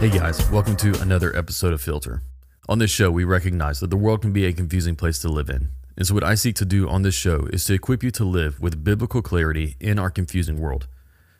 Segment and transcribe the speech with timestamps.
[0.00, 2.22] Hey guys, welcome to another episode of Filter.
[2.68, 5.48] On this show, we recognize that the world can be a confusing place to live
[5.48, 5.70] in.
[5.96, 8.24] And so, what I seek to do on this show is to equip you to
[8.24, 10.88] live with biblical clarity in our confusing world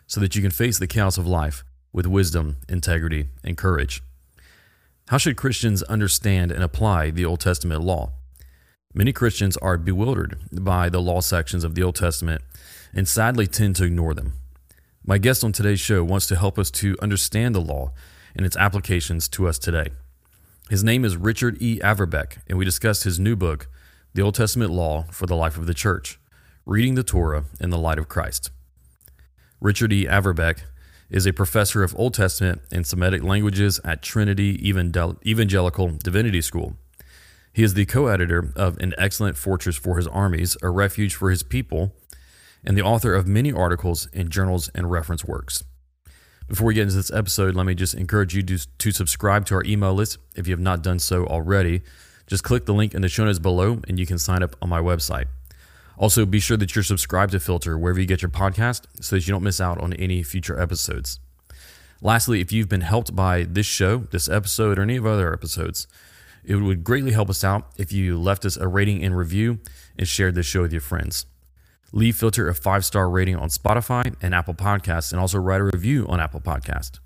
[0.06, 4.00] so that you can face the chaos of life with wisdom, integrity, and courage.
[5.08, 8.12] How should Christians understand and apply the Old Testament law?
[8.92, 12.42] Many Christians are bewildered by the law sections of the Old Testament
[12.92, 14.34] and sadly tend to ignore them.
[15.02, 17.92] My guest on today's show wants to help us to understand the law
[18.36, 19.92] and its applications to us today.
[20.68, 21.80] His name is Richard E.
[21.82, 23.66] Averbeck, and we discussed his new book,
[24.12, 26.20] The Old Testament Law for the Life of the Church
[26.66, 28.50] Reading the Torah in the Light of Christ.
[29.58, 30.04] Richard E.
[30.04, 30.64] Averbeck
[31.10, 36.76] is a professor of Old Testament and Semitic languages at Trinity Evangelical Divinity School.
[37.52, 41.30] He is the co editor of An Excellent Fortress for His Armies, A Refuge for
[41.30, 41.94] His People,
[42.64, 45.64] and the author of many articles in journals and reference works.
[46.46, 49.54] Before we get into this episode, let me just encourage you to, to subscribe to
[49.54, 51.82] our email list if you have not done so already.
[52.26, 54.68] Just click the link in the show notes below and you can sign up on
[54.68, 55.26] my website.
[55.98, 59.26] Also, be sure that you're subscribed to Filter wherever you get your podcast so that
[59.26, 61.18] you don't miss out on any future episodes.
[62.00, 65.88] Lastly, if you've been helped by this show, this episode, or any of other episodes,
[66.44, 69.58] it would greatly help us out if you left us a rating and review
[69.98, 71.26] and shared this show with your friends.
[71.90, 75.64] Leave Filter a five star rating on Spotify and Apple Podcasts, and also write a
[75.64, 77.00] review on Apple Podcast.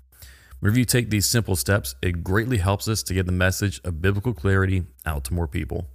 [0.59, 4.01] Whenever you take these simple steps, it greatly helps us to get the message of
[4.01, 5.87] biblical clarity out to more people.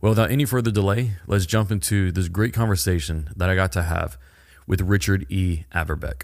[0.00, 3.82] Well, without any further delay, let's jump into this great conversation that I got to
[3.82, 4.16] have
[4.64, 5.64] with Richard E.
[5.74, 6.22] Averbeck.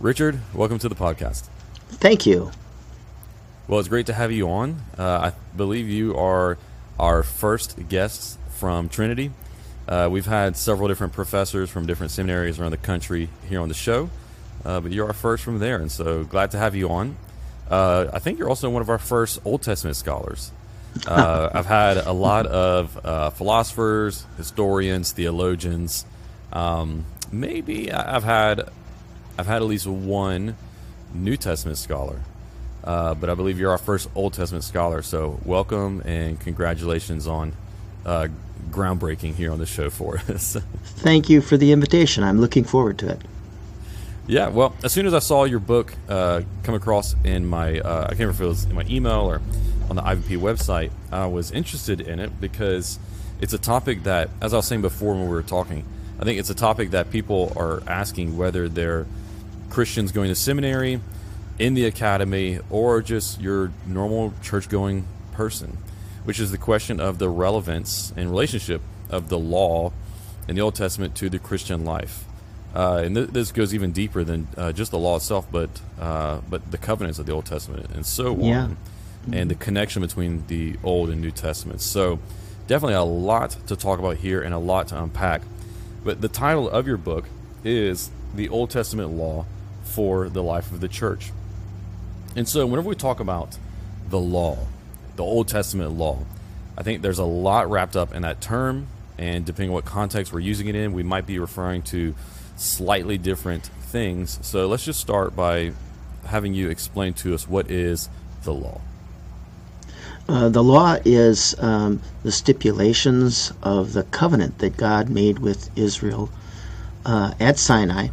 [0.00, 1.48] Richard, welcome to the podcast.
[1.88, 2.50] Thank you.
[3.68, 4.82] Well, it's great to have you on.
[4.98, 6.58] Uh, I believe you are
[6.98, 9.30] our first guest from Trinity.
[9.88, 13.74] Uh, we've had several different professors from different seminaries around the country here on the
[13.74, 14.10] show,
[14.66, 17.16] uh, but you're our first from there, and so glad to have you on.
[17.70, 20.52] Uh, I think you're also one of our first Old Testament scholars.
[21.06, 26.04] Uh, I've had a lot of uh, philosophers, historians, theologians.
[26.52, 28.68] Um, maybe I've had
[29.38, 30.56] I've had at least one
[31.14, 32.20] New Testament scholar,
[32.84, 35.02] uh, but I believe you're our first Old Testament scholar.
[35.02, 37.54] So welcome and congratulations on
[38.04, 38.28] uh,
[38.70, 40.56] groundbreaking here on the show for us.
[40.84, 42.24] Thank you for the invitation.
[42.24, 43.22] I'm looking forward to it.
[44.26, 48.04] Yeah, well, as soon as I saw your book uh, come across in my, uh,
[48.04, 49.40] I can't remember if it was in my email or
[49.88, 52.98] on the IVP website, I was interested in it because
[53.40, 55.84] it's a topic that, as I was saying before when we were talking,
[56.20, 59.06] I think it's a topic that people are asking whether they're
[59.68, 61.00] Christians going to seminary,
[61.58, 65.76] in the academy, or just your normal church going person
[66.24, 69.92] which is the question of the relevance and relationship of the law
[70.48, 72.24] in the Old Testament to the Christian life.
[72.74, 75.70] Uh, and th- this goes even deeper than uh, just the law itself, but
[76.00, 78.62] uh, but the covenants of the Old Testament and so yeah.
[78.62, 78.76] on,
[79.32, 81.84] and the connection between the Old and New Testaments.
[81.84, 82.20] So
[82.68, 85.42] definitely a lot to talk about here and a lot to unpack.
[86.04, 87.26] But the title of your book
[87.64, 89.46] is the Old Testament law
[89.82, 91.32] for the life of the church.
[92.36, 93.58] And so whenever we talk about
[94.08, 94.58] the law,
[95.16, 96.18] the Old Testament law.
[96.78, 98.86] I think there's a lot wrapped up in that term,
[99.18, 102.14] and depending on what context we're using it in, we might be referring to
[102.60, 104.38] slightly different things.
[104.42, 105.72] So let's just start by
[106.26, 108.08] having you explain to us what is
[108.44, 108.80] the law.
[110.28, 116.30] Uh, the law is um, the stipulations of the covenant that God made with Israel
[117.04, 118.08] uh, at Sinai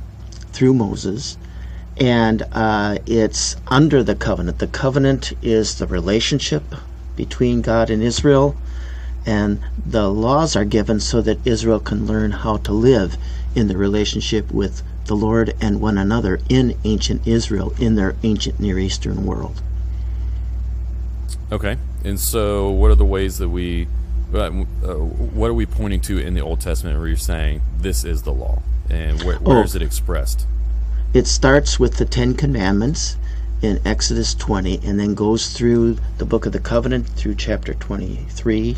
[0.52, 1.38] through Moses
[2.00, 4.60] and uh, it's under the covenant.
[4.60, 6.64] The covenant is the relationship
[7.16, 8.56] between God and Israel,
[9.26, 13.18] and the laws are given so that Israel can learn how to live
[13.58, 18.60] in the relationship with the Lord and one another in ancient Israel, in their ancient
[18.60, 19.62] Near Eastern world.
[21.52, 23.88] Okay, and so what are the ways that we,
[24.34, 28.04] uh, uh what are we pointing to in the Old Testament where you're saying this
[28.04, 30.46] is the law, and where, where oh, is it expressed?
[31.14, 33.18] It starts with the Ten Commandments
[33.62, 38.78] in Exodus 20 and then goes through the book of the covenant through chapter 23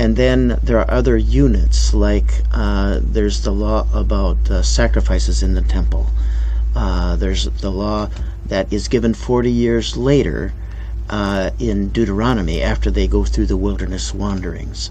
[0.00, 5.52] and then there are other units like uh, there's the law about uh, sacrifices in
[5.52, 6.06] the temple.
[6.74, 8.08] Uh, there's the law
[8.46, 10.54] that is given 40 years later
[11.10, 14.90] uh, in deuteronomy after they go through the wilderness wanderings.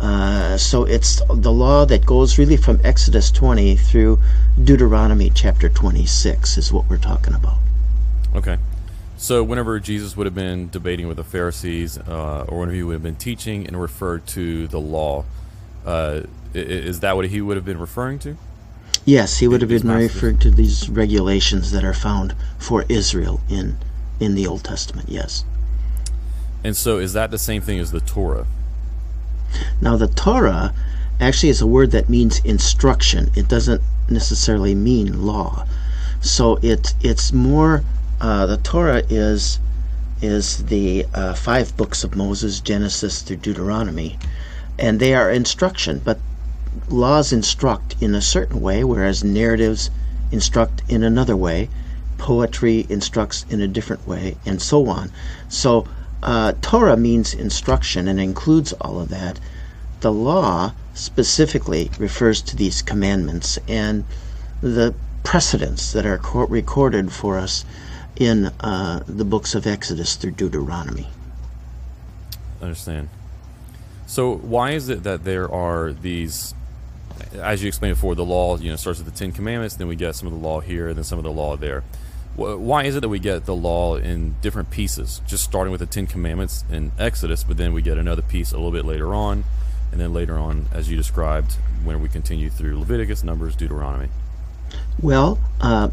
[0.00, 4.18] Uh, so it's the law that goes really from exodus 20 through
[4.64, 7.58] deuteronomy chapter 26 is what we're talking about.
[8.34, 8.56] Okay.
[9.20, 12.92] So, whenever Jesus would have been debating with the Pharisees, uh, or whenever he would
[12.92, 15.24] have been teaching and referred to the law,
[15.84, 16.22] uh,
[16.54, 18.36] is that what he would have been referring to?
[19.04, 23.76] Yes, he would have been referring to these regulations that are found for Israel in
[24.20, 25.08] in the Old Testament.
[25.08, 25.44] Yes.
[26.62, 28.46] And so, is that the same thing as the Torah?
[29.80, 30.72] Now, the Torah
[31.20, 33.32] actually is a word that means instruction.
[33.34, 35.66] It doesn't necessarily mean law.
[36.20, 37.82] So it it's more
[38.20, 39.60] uh, the Torah is
[40.20, 44.18] is the uh, five books of Moses, Genesis through Deuteronomy,
[44.78, 46.00] and they are instruction.
[46.04, 46.18] But
[46.88, 49.90] laws instruct in a certain way, whereas narratives
[50.32, 51.68] instruct in another way.
[52.16, 55.12] Poetry instructs in a different way, and so on.
[55.48, 55.86] So
[56.20, 59.38] uh, Torah means instruction and includes all of that.
[60.00, 64.04] The law specifically refers to these commandments and
[64.60, 67.64] the precedents that are co- recorded for us
[68.18, 71.06] in uh, the books of Exodus through Deuteronomy.
[72.60, 73.08] I understand.
[74.06, 76.54] So why is it that there are these,
[77.34, 79.96] as you explained before, the law you know starts with the Ten Commandments, then we
[79.96, 81.84] get some of the law here, then some of the law there.
[82.34, 85.86] Why is it that we get the law in different pieces, just starting with the
[85.86, 89.44] Ten Commandments in Exodus, but then we get another piece a little bit later on,
[89.90, 91.54] and then later on, as you described,
[91.84, 94.08] when we continue through Leviticus, Numbers, Deuteronomy.
[95.02, 95.90] Well, uh,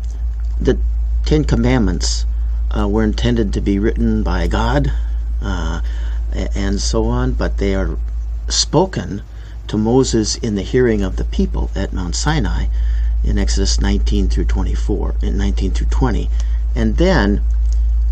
[0.59, 0.79] the
[1.25, 2.25] Ten Commandments
[2.69, 4.91] uh, were intended to be written by God
[5.41, 5.81] uh,
[6.31, 7.97] and so on, but they are
[8.47, 9.23] spoken
[9.67, 12.67] to Moses in the hearing of the people at Mount Sinai
[13.23, 16.29] in Exodus 19 through 24, in 19 through 20.
[16.75, 17.41] And then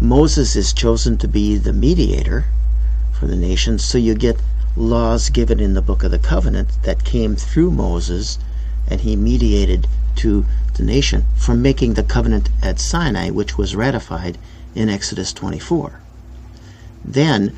[0.02, 2.46] Moses is chosen to be the mediator
[3.12, 4.42] for the nation, so you get
[4.76, 8.40] laws given in the Book of the Covenant that came through Moses,
[8.90, 10.46] and he mediated to
[10.76, 14.38] the nation from making the covenant at Sinai, which was ratified
[14.76, 16.00] in Exodus 24.
[17.06, 17.56] Then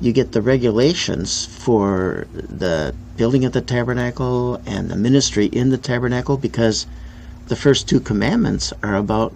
[0.00, 5.78] you get the regulations for the building of the tabernacle and the ministry in the
[5.78, 6.86] tabernacle because
[7.46, 9.32] the first two commandments are about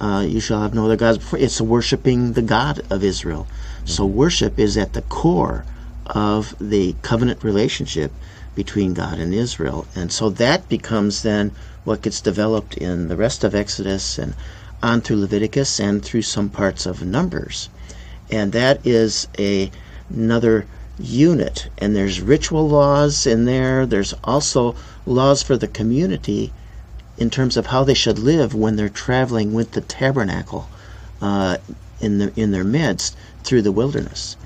[0.00, 1.38] uh, you shall have no other gods before.
[1.38, 3.46] It's worshiping the God of Israel.
[3.84, 5.64] So worship is at the core
[6.06, 8.12] of the covenant relationship
[8.54, 9.86] between God and Israel.
[9.94, 11.52] And so that becomes then
[11.84, 14.34] what gets developed in the rest of Exodus and
[14.82, 17.68] on through Leviticus and through some parts of Numbers.
[18.30, 19.70] And that is a
[20.10, 20.66] another
[20.98, 21.68] unit.
[21.78, 23.86] And there's ritual laws in there.
[23.86, 26.52] There's also laws for the community
[27.16, 30.68] in terms of how they should live when they're traveling with the tabernacle
[31.20, 31.56] uh,
[32.00, 34.36] in the in their midst through the wilderness.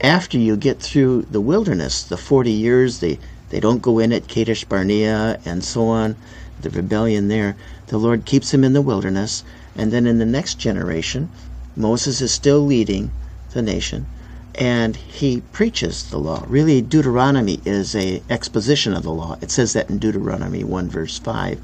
[0.00, 3.18] After you get through the wilderness, the forty years they
[3.50, 6.16] they don't go in at Kadesh Barnea and so on,
[6.60, 7.56] the rebellion there.
[7.88, 9.44] The Lord keeps them in the wilderness,
[9.76, 11.28] and then in the next generation,
[11.76, 13.10] Moses is still leading
[13.52, 14.06] the nation,
[14.54, 16.44] and he preaches the law.
[16.48, 19.36] Really, Deuteronomy is a exposition of the law.
[19.42, 21.60] It says that in Deuteronomy one verse five.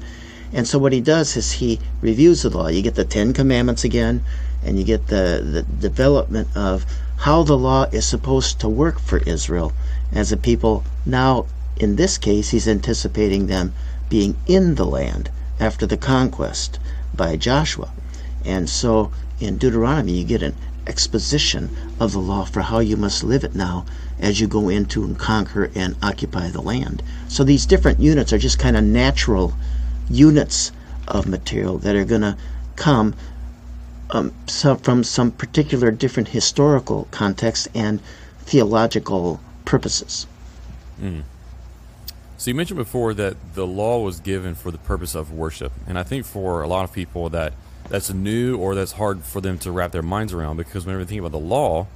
[0.53, 2.67] And so what he does is he reviews the law.
[2.67, 4.23] You get the Ten Commandments again,
[4.63, 6.85] and you get the, the development of
[7.23, 9.71] how the law is supposed to work for Israel
[10.11, 10.83] as a people.
[11.05, 11.45] Now,
[11.77, 13.73] in this case, he's anticipating them
[14.09, 16.79] being in the land after the conquest
[17.15, 17.89] by Joshua.
[18.43, 19.09] And so
[19.39, 20.53] in Deuteronomy, you get an
[20.85, 23.85] exposition of the law for how you must live it now
[24.19, 27.01] as you go into and conquer and occupy the land.
[27.29, 29.53] So these different units are just kind of natural
[30.09, 30.73] units
[31.07, 32.35] of material that are going to
[32.75, 33.15] come
[34.13, 37.99] um, so from some particular different historical context and
[38.39, 40.27] theological purposes.
[42.37, 45.97] So you mentioned before that the law was given for the purpose of worship, and
[45.97, 47.53] I think for a lot of people that
[47.89, 51.09] that's new or that's hard for them to wrap their minds around because whenever they
[51.09, 51.87] think about the law,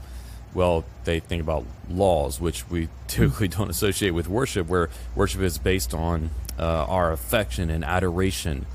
[0.53, 5.57] well, they think about laws, which we typically don't associate with worship, where worship is
[5.57, 8.65] based on uh, our affection and adoration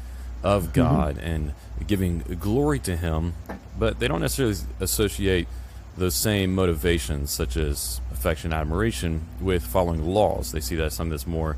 [0.42, 3.34] of God and giving glory to Him,
[3.78, 5.48] but they don't necessarily associate
[5.96, 10.52] those same motivations, such as affection, admiration, with following laws.
[10.52, 11.56] They see that as something that's more,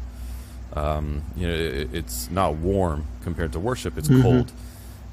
[0.72, 4.52] um, you know, it, it's not warm compared to worship; it's cold.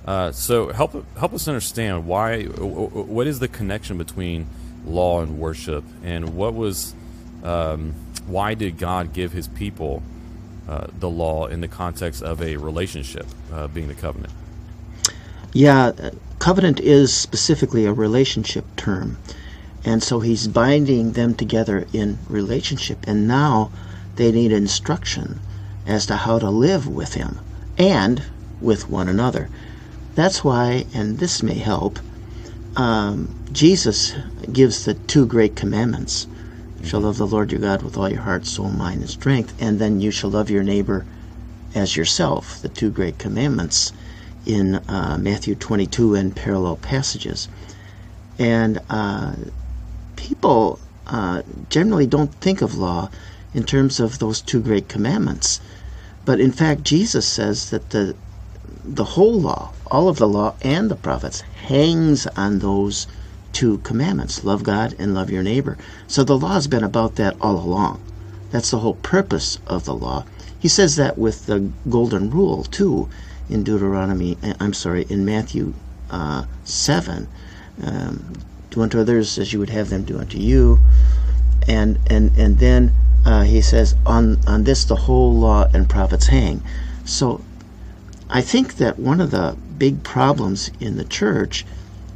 [0.05, 2.43] Uh, so help help us understand why.
[2.45, 4.47] What is the connection between
[4.85, 6.95] law and worship, and what was,
[7.43, 7.93] um,
[8.25, 10.01] why did God give His people
[10.67, 14.33] uh, the law in the context of a relationship, uh, being the covenant?
[15.53, 15.91] Yeah,
[16.39, 19.17] covenant is specifically a relationship term.
[19.83, 22.99] And so he's binding them together in relationship.
[23.05, 23.71] And now
[24.15, 25.39] they need instruction
[25.85, 27.39] as to how to live with him
[27.77, 28.23] and
[28.61, 29.49] with one another.
[30.15, 31.99] That's why, and this may help,
[32.75, 34.13] um, Jesus
[34.53, 36.27] gives the two great commandments.
[36.79, 39.53] You shall love the Lord your God with all your heart, soul, mind, and strength,
[39.61, 41.05] and then you shall love your neighbor
[41.75, 43.91] as yourself, the two great commandments
[44.45, 47.47] in uh, Matthew 22 and parallel passages.
[48.39, 49.35] And uh,
[50.15, 53.09] people uh, generally don't think of law
[53.53, 55.59] in terms of those two great commandments.
[56.25, 58.15] But in fact, Jesus says that the
[58.83, 63.05] the whole law, all of the law and the prophets, hangs on those
[63.51, 65.77] two commandments love God and love your neighbor.
[66.07, 68.01] So the law has been about that all along.
[68.49, 70.25] That's the whole purpose of the law.
[70.57, 73.09] He says that with the golden rule, too,
[73.51, 75.73] in Deuteronomy, uh, I'm sorry, in Matthew
[76.09, 77.27] uh, 7.
[77.83, 78.33] Um,
[78.69, 80.79] do unto others as you would have them do unto you.
[81.67, 82.93] And, and, and then
[83.25, 86.63] uh, he says, on, on this the whole law and prophets hang.
[87.05, 87.41] So
[88.29, 91.65] I think that one of the big problems in the church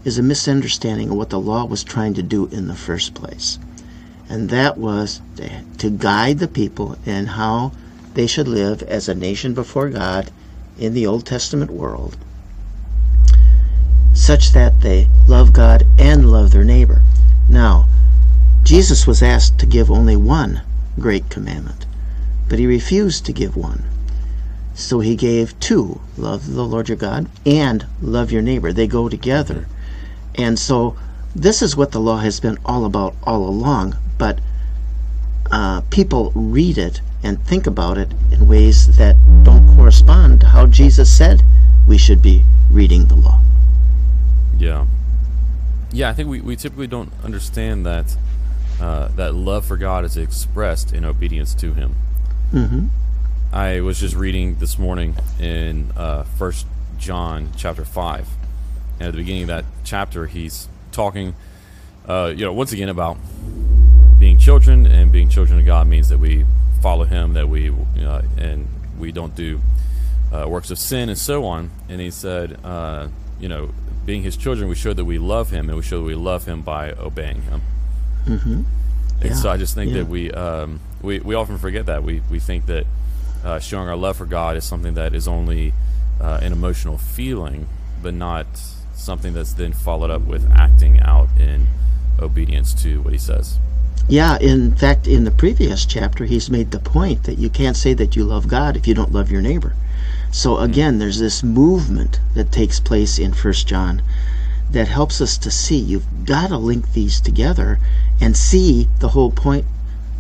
[0.06, 3.60] is a misunderstanding of what the law was trying to do in the first place.
[4.30, 5.22] And that was
[5.78, 7.74] to guide the people in how
[8.14, 10.32] they should live as a nation before God
[10.78, 12.18] in the Old Testament world,
[14.14, 17.02] such that they love God and love their neighbor.
[17.50, 17.88] Now,
[18.64, 20.62] Jesus was asked to give only one
[21.00, 21.86] great commandment,
[22.50, 23.84] but he refused to give one.
[24.74, 28.74] So he gave two love the Lord your God and love your neighbor.
[28.74, 29.68] They go together.
[30.36, 30.98] And so
[31.36, 34.40] this is what the law has been all about all along, but
[35.52, 40.68] uh, people read it and think about it in ways that don't correspond to how
[40.68, 41.42] Jesus said
[41.88, 43.42] we should be reading the law.
[44.58, 44.86] Yeah.
[45.92, 48.16] Yeah, I think we, we typically don't understand that
[48.80, 51.96] uh, that love for God is expressed in obedience to Him.
[52.54, 52.88] Mm-hmm.
[53.52, 56.68] I was just reading this morning in uh, First
[57.00, 58.28] John chapter five,
[59.00, 61.34] and at the beginning of that chapter, he's talking,
[62.08, 63.18] uh, you know, once again about
[64.20, 66.46] being children, and being children of God means that we
[66.86, 68.68] follow Him, that we uh, and
[69.00, 69.60] we don't do
[70.32, 71.72] uh, works of sin and so on.
[71.90, 73.08] And he said, uh,
[73.40, 73.72] you know,
[74.06, 76.46] being His children, we show that we love Him, and we show that we love
[76.46, 77.62] Him by obeying Him.
[78.28, 78.62] Mm-hmm.
[79.22, 79.98] And so I just think yeah.
[80.04, 82.86] that we, um, we we often forget that we we think that
[83.44, 85.74] uh, showing our love for God is something that is only
[86.22, 87.68] uh, an emotional feeling,
[88.04, 88.46] but not
[88.94, 91.66] something that's then followed up with acting out in
[92.20, 93.58] obedience to what He says.
[94.08, 97.96] Yeah, in fact, in the previous chapter, he's made the point that you can't say
[97.96, 99.74] that you love God if you don't love your neighbor.
[100.32, 100.64] So hmm.
[100.64, 104.04] again, there's this movement that takes place in First John
[104.70, 107.80] that helps us to see you've got to link these together
[108.22, 109.66] and see the whole point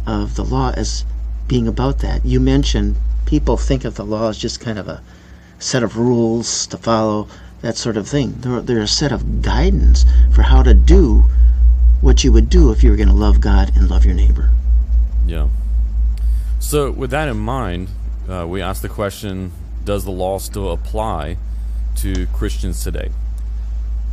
[0.08, 1.06] of the law as
[1.48, 2.25] being about that.
[2.25, 5.04] You mentioned people think of the law as just kind of a
[5.60, 7.27] set of rules to follow,
[7.62, 8.36] that sort of thing.
[8.39, 11.25] They're, they're a set of guidance for how to do
[12.06, 14.52] what you would do if you were going to love God and love your neighbor.
[15.26, 15.48] Yeah.
[16.60, 17.90] So with that in mind,
[18.30, 19.52] uh, we ask the question:
[19.84, 21.38] Does the law still apply
[21.98, 23.10] to Christians today?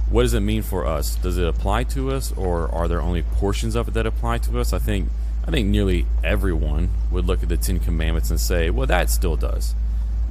[0.09, 1.17] What does it mean for us?
[1.17, 4.59] Does it apply to us, or are there only portions of it that apply to
[4.59, 4.73] us?
[4.73, 5.11] I think
[5.47, 9.37] I think nearly everyone would look at the Ten Commandments and say, "Well, that still
[9.37, 9.75] does."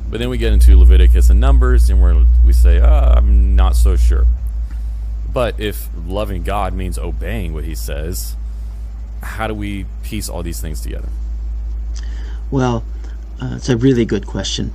[0.10, 3.76] But then we get into Leviticus and Numbers, and we we say, uh, "I'm not
[3.76, 4.26] so sure."
[5.34, 8.36] But if loving God means obeying what He says,
[9.22, 11.10] how do we piece all these things together?
[12.50, 12.84] Well,
[13.42, 14.74] uh, it's a really good question,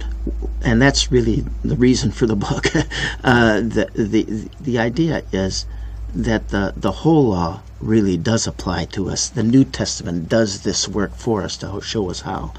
[0.62, 2.66] and that's really the reason for the book.
[3.24, 5.66] uh, the, the the idea is
[6.14, 9.28] that the the whole law really does apply to us.
[9.28, 12.54] The New Testament does this work for us to show us how.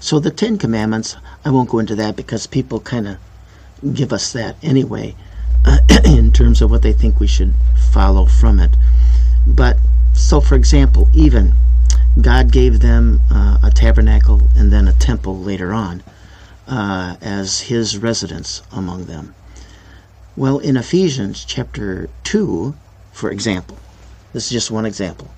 [0.00, 3.18] So the Ten Commandments, I won't go into that because people kind of
[3.94, 5.14] give us that anyway,
[6.04, 7.54] in terms of what they think we should
[7.92, 8.76] follow from it.
[9.46, 9.78] But
[10.14, 11.54] so, for example, even
[12.20, 16.02] God gave them uh, a tabernacle and then a temple later on
[16.68, 19.34] uh, as his residence among them.
[20.36, 22.74] Well, in Ephesians chapter 2,
[23.12, 23.78] for example,
[24.32, 25.30] this is just one example,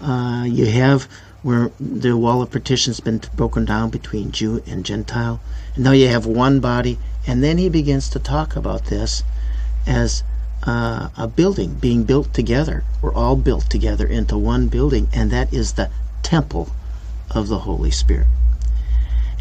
[0.00, 1.08] uh, you have
[1.42, 5.40] where the wall of partition has been broken down between Jew and Gentile.
[5.74, 6.98] And now you have one body.
[7.26, 9.22] And then he begins to talk about this
[9.86, 10.22] as
[10.66, 12.84] uh, a building being built together.
[13.00, 15.90] We're all built together into one building, and that is the
[16.22, 16.70] temple
[17.30, 18.26] of the Holy Spirit.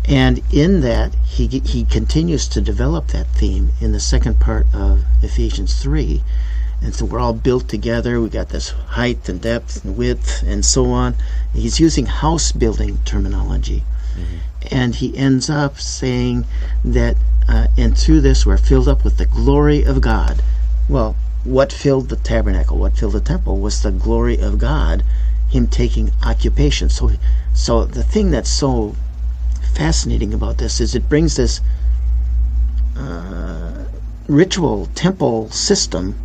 [0.08, 5.04] And in that, he, he continues to develop that theme in the second part of
[5.22, 6.24] Ephesians 3.
[6.82, 8.22] And so we're all built together.
[8.22, 11.16] We got this height and depth and width and so on.
[11.54, 13.84] He's using house building terminology.
[14.72, 16.46] And he ends up saying
[16.84, 17.16] that,
[17.48, 20.42] uh, and through this we're filled up with the glory of God.
[20.90, 25.04] Well, what filled the tabernacle, what filled the temple, was the glory of God,
[25.50, 26.90] Him taking occupation.
[26.90, 27.12] So,
[27.54, 28.96] so the thing that's so
[29.74, 31.62] fascinating about this is it brings this
[32.98, 33.86] uh,
[34.28, 36.16] ritual temple system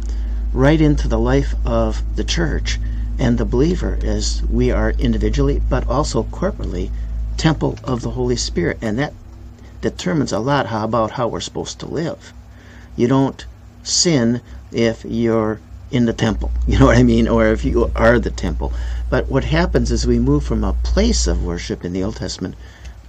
[0.53, 2.79] right into the life of the church
[3.19, 6.91] and the believer as we are individually but also corporately
[7.37, 9.13] temple of the Holy Spirit and that
[9.81, 12.33] determines a lot how about how we're supposed to live.
[12.97, 13.45] You don't
[13.83, 15.61] sin if you're
[15.91, 18.73] in the temple, you know what I mean, or if you are the temple.
[19.11, 22.55] But what happens is we move from a place of worship in the Old Testament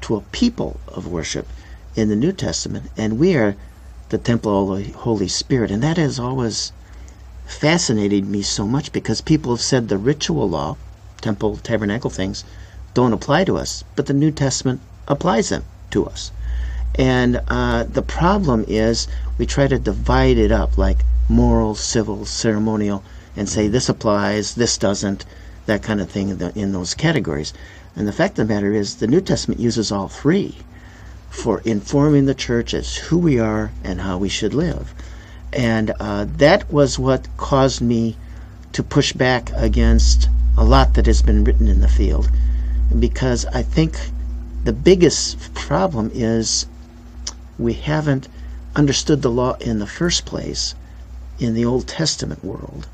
[0.01, 1.47] to a people of worship
[1.95, 3.55] in the New Testament, and we are
[4.09, 6.71] the temple of the Holy Spirit, and that has always
[7.45, 10.75] fascinated me so much because people have said the ritual law,
[11.21, 12.43] temple, tabernacle things,
[12.93, 16.31] don't apply to us, but the New Testament applies them to us.
[16.95, 19.07] And uh, the problem is
[19.37, 23.03] we try to divide it up like moral, civil, ceremonial,
[23.35, 25.25] and say this applies, this doesn't,
[25.65, 27.53] that kind of thing in, the, in those categories.
[27.95, 30.57] And the fact of the matter is, the New Testament uses all three
[31.29, 34.93] for informing the church as who we are and how we should live.
[35.51, 38.17] And uh, that was what caused me
[38.73, 42.29] to push back against a lot that has been written in the field.
[42.99, 43.97] Because I think
[44.63, 46.65] the biggest problem is
[47.57, 48.27] we haven't
[48.75, 50.75] understood the law in the first place
[51.39, 52.87] in the Old Testament world.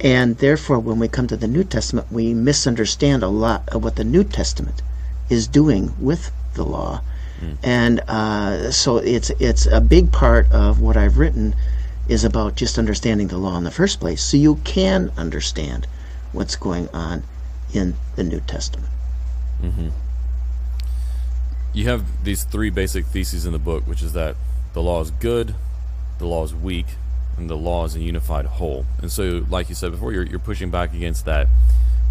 [0.00, 3.96] And therefore, when we come to the New Testament, we misunderstand a lot of what
[3.96, 4.82] the New Testament
[5.30, 7.00] is doing with the law.
[7.40, 7.56] Mm.
[7.62, 11.54] And uh, so it's it's a big part of what I've written
[12.08, 15.86] is about just understanding the law in the first place, so you can understand
[16.32, 17.22] what's going on
[17.72, 18.93] in the New Testament.
[19.70, 19.88] Mm-hmm.
[21.72, 24.36] You have these three basic theses in the book, which is that
[24.74, 25.54] the law is good,
[26.18, 26.86] the law is weak,
[27.36, 28.86] and the law is a unified whole.
[29.00, 31.48] And so, like you said before, you're, you're pushing back against that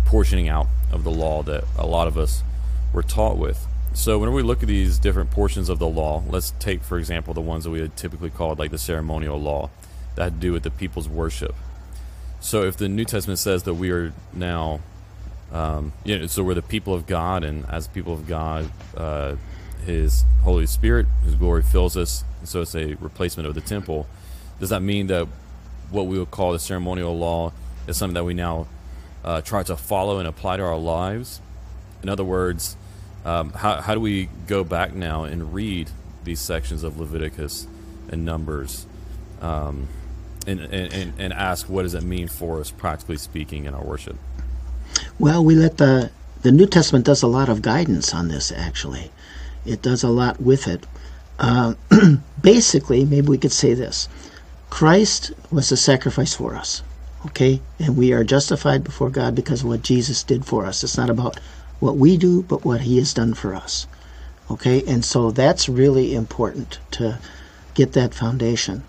[0.06, 2.44] portioning out of the law that a lot of us
[2.92, 3.66] were taught with.
[3.94, 7.34] So, whenever we look at these different portions of the law, let's take, for example,
[7.34, 9.70] the ones that we had typically called like the ceremonial law
[10.16, 11.56] that had to do with the people's worship.
[12.40, 14.82] So, if the New Testament says that we are now,
[15.54, 19.36] um, you know, so we're the people of God, and as people of God, uh,
[19.86, 24.08] His Holy Spirit, His glory fills us, so it's a replacement of the temple
[24.64, 25.28] does that mean that
[25.90, 27.52] what we would call the ceremonial law
[27.88, 28.66] is something that we now
[29.24, 31.42] uh, try to follow and apply to our lives?
[32.02, 32.78] In other words,
[33.26, 35.90] um, how, how do we go back now and read
[36.24, 37.68] these sections of Leviticus
[38.10, 38.86] and Numbers
[39.42, 39.90] um,
[40.48, 44.16] and, and, and ask what does it mean for us, practically speaking, in our worship?
[45.20, 48.52] Well, we let the the New Testament does a lot of guidance on this.
[48.52, 49.12] Actually,
[49.66, 50.86] it does a lot with it.
[51.40, 51.76] Uh,
[52.42, 54.10] basically, maybe we could say this:
[54.70, 56.82] Christ was a sacrifice for us.
[57.28, 57.62] Okay?
[57.80, 60.84] And we are justified before God because of what Jesus did for us.
[60.84, 61.40] It's not about
[61.80, 63.88] what we do, but what he has done for us.
[64.52, 64.84] Okay?
[64.88, 67.20] And so that's really important to
[67.74, 68.84] get that foundation.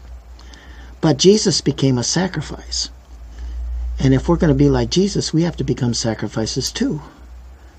[1.00, 2.90] But Jesus became a sacrifice.
[3.98, 7.00] And if we're going to be like Jesus, we have to become sacrifices too.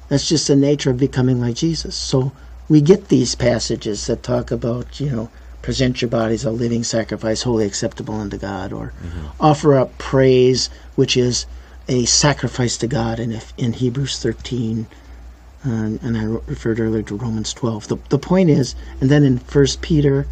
[0.08, 1.95] That's just the nature of becoming like Jesus.
[1.95, 2.32] So
[2.69, 5.30] we get these passages that talk about, you know,
[5.62, 9.28] present your bodies a living sacrifice, holy acceptable unto God, or mm-hmm.
[9.39, 11.45] offer up praise, which is
[11.88, 14.88] a sacrifice to God And if in Hebrews 13.
[15.65, 17.88] Uh, and I referred earlier to Romans 12.
[17.88, 20.28] The, the point is, and then in First Peter,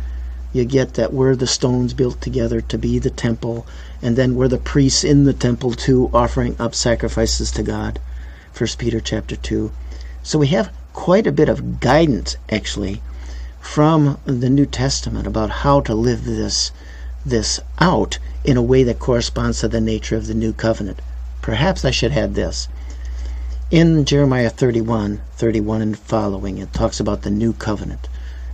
[0.53, 3.65] you get that we're the stones built together to be the temple,
[4.03, 7.99] and then we're the priests in the temple too, offering up sacrifices to God.
[8.51, 9.71] First Peter chapter 2.
[10.21, 13.01] So we have quite a bit of guidance, actually,
[13.61, 16.71] from the New Testament about how to live this
[17.25, 20.99] this out in a way that corresponds to the nature of the new covenant.
[21.41, 22.67] Perhaps I should add this.
[23.71, 28.09] In Jeremiah 31, 31 and following, it talks about the new covenant.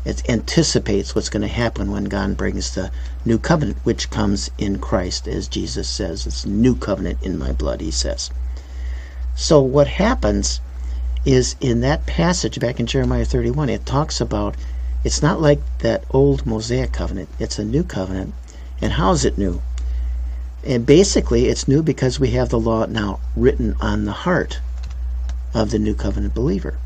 [0.05, 2.89] It anticipates what's going to happen when God brings the
[3.25, 6.25] new covenant, which comes in Christ, as Jesus says.
[6.25, 8.31] It's new covenant in my blood, he says.
[9.35, 10.61] So what happens
[11.25, 14.55] is in that passage back in Jeremiah 31, it talks about
[15.03, 18.33] it's not like that old Mosaic covenant, it's a new covenant.
[18.81, 19.61] And how is it new?
[20.65, 24.59] And basically, it's new because we have the law now written on the heart
[25.53, 26.77] of the new covenant believer.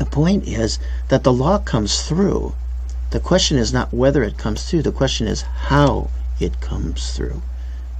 [0.00, 2.54] The point is that the law comes through.
[3.10, 6.08] The question is not whether it comes through, the question is how
[6.40, 7.42] it comes through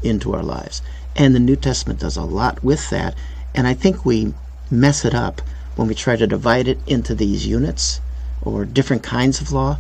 [0.03, 0.81] into our lives.
[1.15, 3.15] And the New Testament does a lot with that.
[3.55, 4.33] And I think we
[4.71, 5.43] mess it up
[5.77, 8.01] when we try to divide it into these units
[8.41, 9.77] or different kinds of law.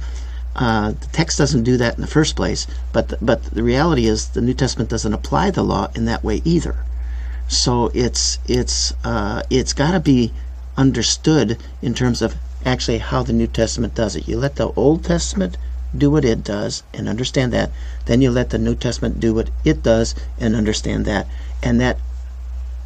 [0.54, 4.04] Uh, the text doesn't do that in the first place, but the, but the reality
[4.04, 6.76] is the New Testament doesn't apply the law in that way either.
[7.48, 10.32] So it's it's uh, it's got to be
[10.80, 14.26] understood in terms of actually how the New Testament does it.
[14.26, 15.58] You let the Old Testament
[15.96, 17.70] do what it does and understand that.
[18.06, 21.26] Then you let the New Testament do what it does and understand that.
[21.62, 21.98] And that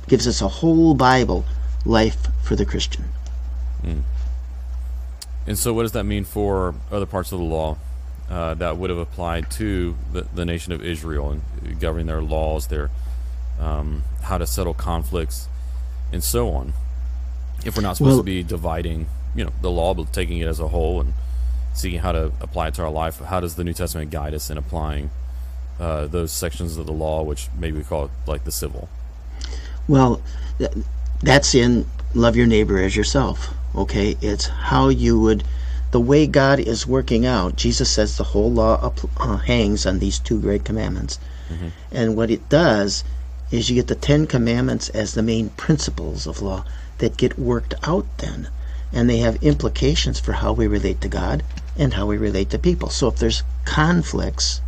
[0.09, 1.45] gives us a whole Bible
[1.85, 3.05] life for the Christian.
[5.47, 7.77] And so, what does that mean for other parts of the law
[8.31, 12.69] uh, that would have applied to the, the nation of Israel and governing their laws,
[12.69, 12.91] their
[13.61, 15.49] um, how to settle conflicts,
[16.13, 16.73] and so on?
[17.65, 20.47] If we're not supposed Well- to be dividing, you know, the law, but taking it
[20.47, 21.15] as a whole and
[21.73, 24.51] seeing how to apply it to our life, how does the New Testament guide us
[24.51, 25.11] in applying
[25.81, 28.89] uh, those sections of the law, which maybe we call it like the civil?
[29.89, 30.21] Well,
[30.59, 30.71] th-
[31.21, 33.49] that's in love your neighbor as yourself.
[33.75, 35.43] Okay, it's how you would,
[35.91, 37.57] the way God is working out.
[37.57, 41.19] Jesus says the whole law up, uh, hangs on these two great commandments,
[41.93, 43.05] and what it does
[43.51, 46.65] is you get the Ten Commandments as the main principles of law
[46.99, 48.49] that get worked out then,
[48.93, 51.43] and they have implications for how we relate to God
[51.77, 52.89] and how we relate to people.
[52.89, 54.61] So if there's conflicts,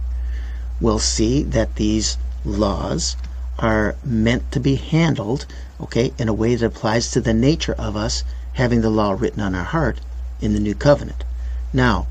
[0.81, 3.17] we'll see that these laws
[3.59, 5.47] are meant to be handled,
[5.81, 9.41] okay, in a way that applies to the nature of us having the law written
[9.41, 10.01] on our heart
[10.41, 11.25] in the new covenant.
[11.73, 12.07] Now,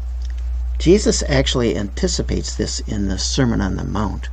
[0.78, 4.30] Jesus actually anticipates this in the Sermon on the Mount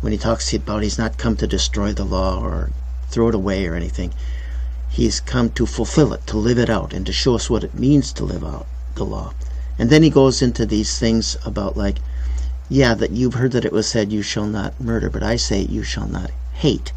[0.00, 2.70] when he talks about he's not come to destroy the law or
[3.08, 4.12] throw it away or anything.
[4.96, 7.74] He's come to fulfill it, to live it out, and to show us what it
[7.74, 9.34] means to live out the law.
[9.78, 11.98] And then he goes into these things about like
[12.68, 15.60] yeah, that you've heard that it was said, You shall not murder, but I say,
[15.60, 16.92] You shall not hate.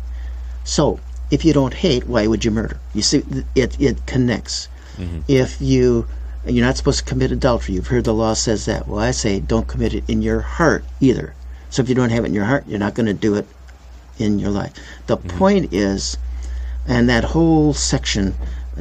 [0.64, 2.80] So, if you don't hate, why would you murder?
[2.94, 4.68] You see, it, it connects.
[4.98, 5.20] Mm-hmm.
[5.28, 6.08] If you,
[6.46, 8.88] you're not supposed to commit adultery, you've heard the law says that.
[8.88, 11.36] Well, I say, don't commit it in your heart either.
[11.70, 13.46] So, if you don't have it in your heart, you're not going to do it
[14.18, 14.74] in your life.
[15.06, 15.38] The mm-hmm.
[15.38, 16.18] point is,
[16.88, 18.36] and that whole section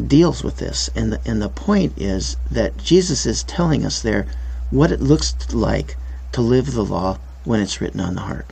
[0.06, 4.26] deals with this, and the, and the point is that Jesus is telling us there
[4.70, 5.96] what it looks like
[6.32, 8.46] to live the law when it's written on the heart.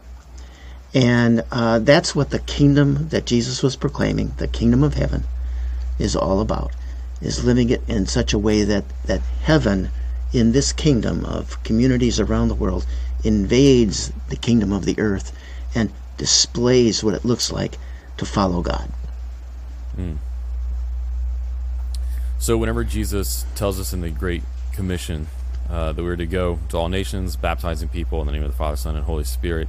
[0.95, 5.25] And uh, that's what the kingdom that Jesus was proclaiming, the kingdom of heaven,
[5.99, 6.73] is all about,
[7.21, 9.91] is living it in such a way that, that heaven
[10.33, 12.87] in this kingdom of communities around the world
[13.25, 15.33] invades the kingdom of the earth
[15.75, 17.79] and displays what it looks like
[18.17, 18.91] to follow God.
[22.39, 25.29] So, whenever Jesus tells us in the Great Commission
[25.71, 28.57] uh, that we're to go to all nations, baptizing people in the name of the
[28.57, 29.69] Father, Son, and Holy Spirit,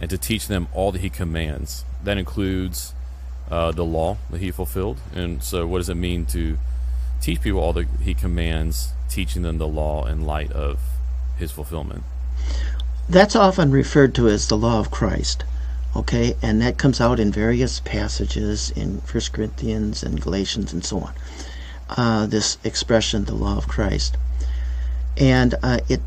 [0.00, 2.92] and to teach them all that He commands, that includes
[3.50, 4.98] uh, the law that He fulfilled.
[5.14, 6.58] And so, what does it mean to
[7.20, 10.80] teach people all that He commands, teaching them the law in light of
[11.38, 12.02] His fulfillment?
[13.08, 15.44] That's often referred to as the law of Christ.
[15.94, 21.00] Okay, and that comes out in various passages in 1 Corinthians and Galatians and so
[21.00, 21.14] on.
[21.90, 24.16] Uh, this expression, the law of Christ.
[25.18, 26.00] And uh, it,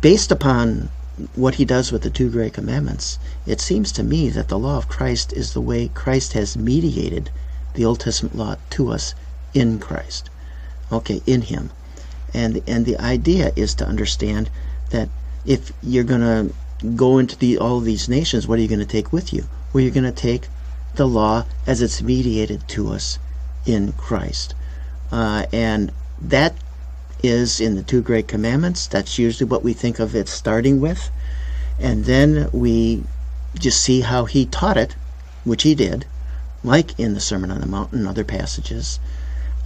[0.00, 0.88] based upon
[1.34, 4.78] what he does with the two great commandments, it seems to me that the law
[4.78, 7.30] of Christ is the way Christ has mediated
[7.74, 9.14] the Old Testament law to us
[9.52, 10.30] in Christ.
[10.90, 11.70] Okay, in him.
[12.32, 14.48] And and the idea is to understand
[14.88, 15.10] that
[15.44, 18.86] if you're going to go into the all these nations, what are you going to
[18.86, 19.44] take with you?
[19.72, 20.48] Well, you're going to take
[20.94, 23.18] the law as it's mediated to us
[23.64, 24.54] in Christ.
[25.10, 26.54] Uh, and that
[27.22, 28.86] is in the two great commandments.
[28.86, 31.10] That's usually what we think of it starting with.
[31.78, 33.04] And then we
[33.58, 34.96] just see how he taught it,
[35.44, 36.06] which he did,
[36.64, 38.98] like in the Sermon on the Mount and other passages,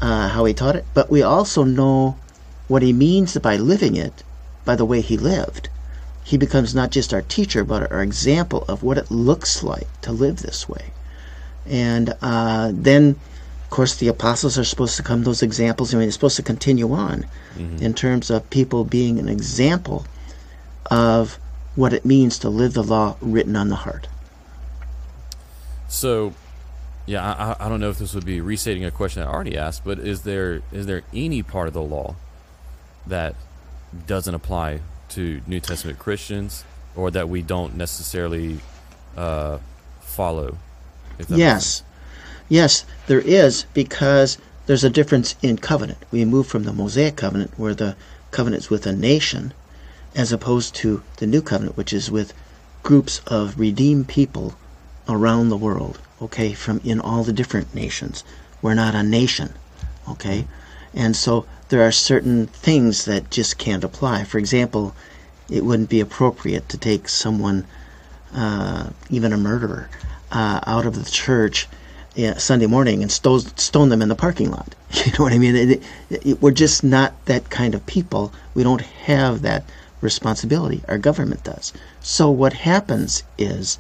[0.01, 0.85] uh, how he taught it.
[0.95, 2.17] But we also know
[2.69, 4.23] what he means by living it
[4.65, 5.69] by the way he lived.
[6.27, 10.11] He becomes not just our teacher, but our example of what it looks like to
[10.11, 10.91] live this way.
[11.65, 13.15] And uh, then,
[13.65, 15.95] of course, the apostles are supposed to come those examples.
[15.95, 17.27] I mean, it's supposed to continue on
[17.81, 20.05] in terms of people being an example
[20.91, 21.39] of
[21.77, 24.09] what it means to live the law written on the heart.
[25.89, 26.35] So,
[27.07, 29.57] yeah, I, I- I don't know if this would be restating a question I already
[29.57, 32.17] asked, but is there is there any part of the law
[33.07, 33.37] that
[34.07, 34.81] doesn't apply
[35.11, 36.65] to New Testament Christians,
[36.95, 38.59] or that we don't necessarily
[39.17, 39.59] uh,
[40.01, 40.59] follow?
[41.29, 41.83] Yes.
[42.49, 45.99] Yes, there is because there's a difference in covenant.
[46.11, 47.97] We move from the Mosaic covenant where the
[48.31, 49.53] covenant is with a nation
[50.15, 52.33] as opposed to the new covenant which is with
[52.83, 54.55] groups of redeemed people
[55.09, 58.25] around the world, okay, from in all the different nations.
[58.63, 59.53] We're not a nation,
[60.09, 60.47] okay?
[60.97, 64.25] And so there are certain things that just can't apply.
[64.25, 64.95] For example,
[65.51, 67.67] it wouldn't be appropriate to take someone,
[68.35, 69.91] uh, even a murderer,
[70.33, 71.69] uh, out of the church
[72.15, 74.75] yeah, Sunday morning and stone, stone them in the parking lot.
[75.05, 75.55] You know what I mean?
[75.55, 78.33] It, it, we're just not that kind of people.
[78.55, 79.65] We don't have that
[80.01, 80.83] responsibility.
[80.89, 81.73] Our government does.
[82.01, 83.79] So what happens is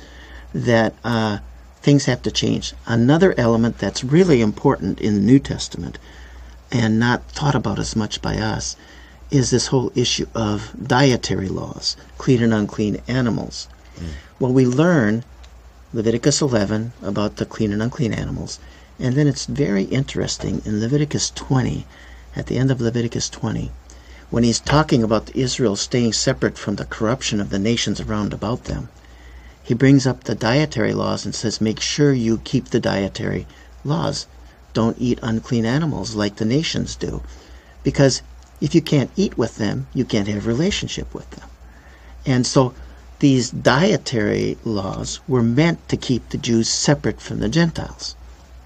[0.53, 1.39] that uh,
[1.81, 2.75] things have to change.
[2.87, 5.99] Another element that's really important in the New Testament
[6.73, 8.77] and not thought about as much by us
[9.31, 13.69] is this whole issue of dietary laws, clean and unclean animals.
[13.99, 14.09] Mm.
[14.39, 15.25] Well, we learn
[15.93, 18.59] Leviticus 11 about the clean and unclean animals,
[18.99, 21.87] and then it's very interesting in Leviticus 20,
[22.37, 23.73] at the end of Leviticus 20,
[24.31, 28.65] when he's talking about Israel staying separate from the corruption of the nations around about
[28.65, 28.89] them.
[29.63, 33.47] He brings up the dietary laws and says, make sure you keep the dietary
[33.85, 34.27] laws.
[34.77, 37.23] Don't eat unclean animals like the nations do.
[37.83, 38.21] Because
[38.61, 41.49] if you can't eat with them, you can't have relationship with them.
[42.27, 42.75] And so
[43.21, 48.17] these dietary laws were meant to keep the Jews separate from the Gentiles.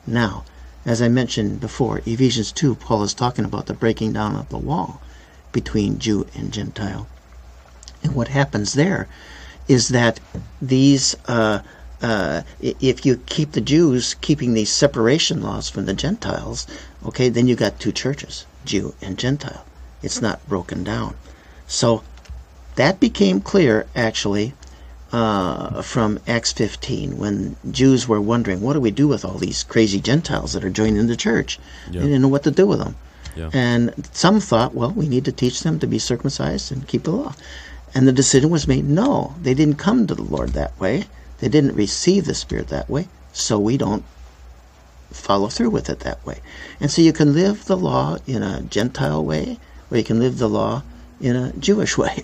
[0.05, 0.42] Now,
[0.85, 4.59] as I mentioned before, Ephesians 2, Paul is talking about the breaking down of the
[4.59, 5.01] wall
[5.53, 7.07] between Jew and Gentile.
[8.03, 9.07] And what happens there
[9.68, 10.18] is that
[10.61, 11.61] these, uh,
[12.02, 16.66] uh, if you keep the Jews keeping these separation laws from the Gentiles,
[17.04, 19.64] okay, then you got two churches, Jew and Gentile.
[20.02, 21.14] It's not broken down.
[21.66, 22.02] So
[22.76, 24.54] that became clear, actually,
[25.12, 29.64] uh, from Acts 15 when Jews were wondering, what do we do with all these
[29.64, 31.58] crazy Gentiles that are joining the church?
[31.90, 32.00] Yeah.
[32.00, 32.96] They didn't know what to do with them.
[33.36, 33.50] Yeah.
[33.52, 37.12] And some thought, well, we need to teach them to be circumcised and keep the
[37.12, 37.34] law.
[37.94, 41.04] And the decision was made no, they didn't come to the Lord that way.
[41.40, 43.09] They didn't receive the Spirit that way.
[43.33, 44.05] So we don't
[45.11, 46.40] follow through with it that way.
[46.81, 49.59] And so you can live the law in a Gentile way,
[49.90, 50.83] or you can live the law
[51.20, 52.22] in a Jewish way.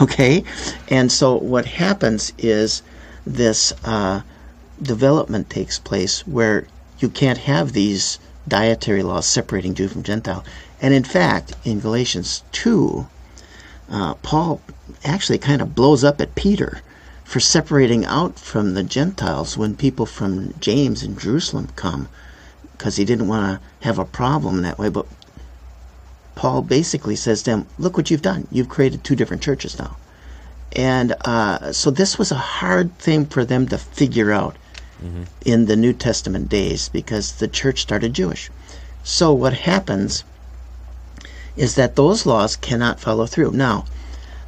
[0.00, 0.44] okay?
[0.88, 2.82] And so what happens is
[3.26, 4.22] this uh,
[4.82, 6.66] development takes place where
[6.98, 10.44] you can't have these dietary laws separating Jew from Gentile.
[10.80, 13.06] And in fact, in Galatians 2,
[13.90, 14.60] uh, Paul
[15.04, 16.80] actually kind of blows up at Peter
[17.26, 22.08] for separating out from the Gentiles when people from James in Jerusalem come
[22.70, 24.88] because he didn't want to have a problem that way.
[24.88, 25.06] But
[26.36, 28.46] Paul basically says to them, Look what you've done.
[28.52, 29.96] You've created two different churches now.
[30.76, 34.54] And uh, so this was a hard thing for them to figure out
[35.02, 35.24] mm-hmm.
[35.44, 38.50] in the New Testament days because the church started Jewish.
[39.02, 40.22] So what happens
[41.56, 43.50] is that those laws cannot follow through.
[43.50, 43.84] Now,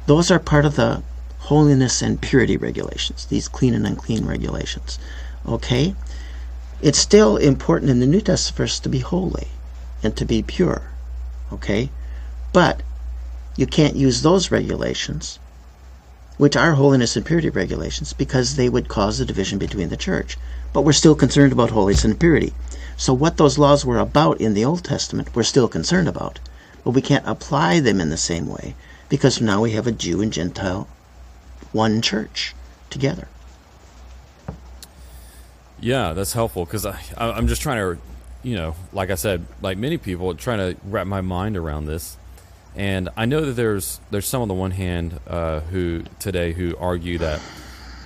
[0.05, 1.03] those are part of the
[1.49, 4.99] holiness and purity regulations, these clean and unclean regulations.
[5.47, 5.95] Okay?
[6.79, 9.47] It's still important in the New Testament for us to be holy
[10.03, 10.83] and to be pure.
[11.51, 11.89] Okay?
[12.53, 12.83] But
[13.55, 15.39] you can't use those regulations
[16.37, 20.37] which are holiness and purity regulations, because they would cause a division between the church.
[20.71, 22.53] But we're still concerned about holiness and purity.
[22.95, 26.39] So what those laws were about in the Old Testament, we're still concerned about.
[26.83, 28.75] But we can't apply them in the same way,
[29.09, 30.87] because now we have a Jew and Gentile,
[31.71, 32.53] one church
[32.89, 33.27] together.
[35.79, 38.01] Yeah, that's helpful because I, I, am just trying to,
[38.43, 42.17] you know, like I said, like many people, trying to wrap my mind around this.
[42.75, 46.75] And I know that there's there's some on the one hand uh, who today who
[46.77, 47.41] argue that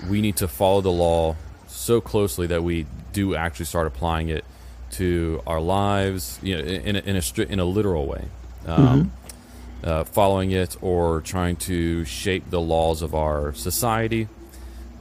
[0.09, 1.35] we need to follow the law
[1.67, 4.45] so closely that we do actually start applying it
[4.91, 8.25] to our lives, you know, in a, in a, in a literal way,
[8.65, 9.22] um, mm-hmm.
[9.83, 14.27] Uh, following it or trying to shape the laws of our society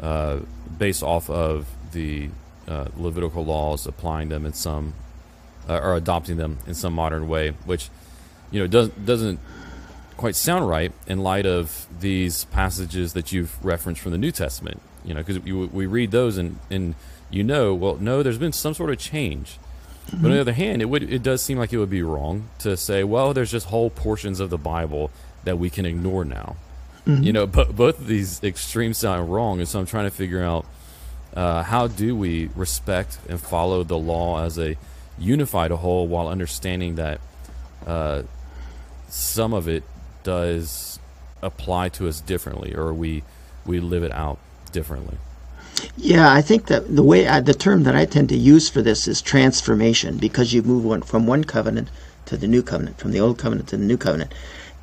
[0.01, 0.41] uh,
[0.79, 2.29] based off of the
[2.67, 4.95] uh, Levitical laws, applying them in some
[5.69, 7.89] uh, or adopting them in some modern way, which
[8.51, 9.39] you know does, doesn't
[10.17, 14.81] quite sound right in light of these passages that you've referenced from the New Testament.
[15.05, 16.95] You know, because we read those and and
[17.31, 19.59] you know, well, no, there's been some sort of change.
[20.07, 20.23] Mm-hmm.
[20.23, 22.49] But on the other hand, it would it does seem like it would be wrong
[22.61, 25.11] to say, well, there's just whole portions of the Bible
[25.45, 26.57] that we can ignore now.
[27.07, 27.23] Mm-hmm.
[27.23, 30.43] You know, but both of these extremes sound wrong, and so I'm trying to figure
[30.43, 30.67] out
[31.35, 34.77] uh, how do we respect and follow the law as a
[35.19, 37.21] unified whole while understanding that
[37.87, 38.23] uh,
[39.09, 39.83] some of it
[40.23, 40.99] does
[41.43, 43.23] apply to us differently, or we
[43.67, 44.39] we live it out
[44.71, 45.17] differently.
[45.97, 48.83] Yeah, I think that the way I, the term that I tend to use for
[48.83, 51.89] this is transformation, because you move one, from one covenant
[52.27, 54.33] to the new covenant, from the old covenant to the new covenant,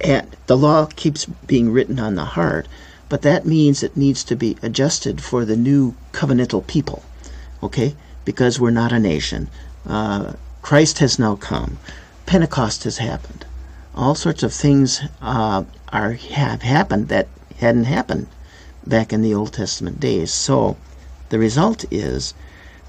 [0.01, 2.67] and the law keeps being written on the heart,
[3.09, 7.03] but that means it needs to be adjusted for the new covenantal people,
[7.63, 7.95] okay?
[8.25, 9.49] Because we're not a nation.
[9.87, 11.79] Uh, Christ has now come
[12.29, 13.43] Pentecost has happened.
[13.95, 18.27] All sorts of things uh, are have happened that hadn't happened
[18.85, 20.33] back in the Old Testament days.
[20.33, 20.77] So
[21.29, 22.33] the result is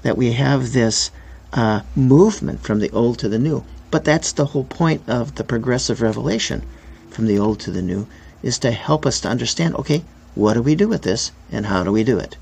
[0.01, 1.11] that we have this
[1.53, 3.63] uh, movement from the old to the new.
[3.91, 6.63] But that's the whole point of the progressive revelation
[7.09, 8.07] from the old to the new
[8.41, 11.83] is to help us to understand okay, what do we do with this and how
[11.83, 12.37] do we do it?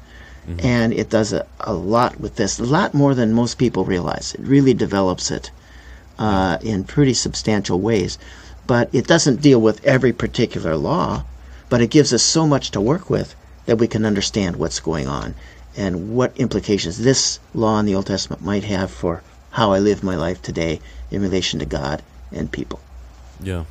[0.47, 0.65] Mm-hmm.
[0.65, 4.35] And it does a, a lot with this, a lot more than most people realize.
[4.35, 5.51] It really develops it
[6.17, 8.17] uh, in pretty substantial ways.
[8.67, 11.25] But it doesn't deal with every particular law,
[11.69, 13.35] but it gives us so much to work with
[13.69, 15.35] that we can understand what's going on
[15.77, 20.01] and what implications this law in the Old Testament might have for how I live
[20.01, 20.79] my life today
[21.11, 22.01] in relation to God
[22.31, 22.79] and people.
[23.39, 23.65] Yeah.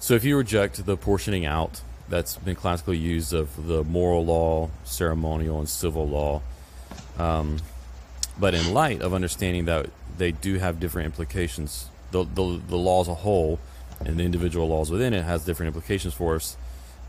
[0.00, 4.70] So if you reject the portioning out that's been classically used of the moral law,
[4.84, 6.40] ceremonial, and civil law,
[7.18, 7.58] um,
[8.40, 13.02] but in light of understanding that they do have different implications, the, the, the law
[13.02, 13.60] as a whole
[14.06, 16.56] and the individual laws within it has different implications for us.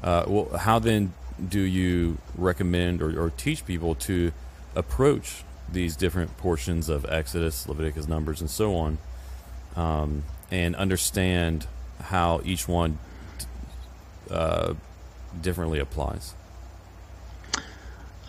[0.04, 1.14] Uh, well, how then
[1.50, 4.32] do you recommend or, or teach people to
[4.76, 8.98] approach these different portions of Exodus, Leviticus, Numbers, and so on,
[9.76, 11.68] um, and understand
[12.02, 13.00] how each one
[14.30, 14.74] uh,
[15.42, 16.34] differently applies?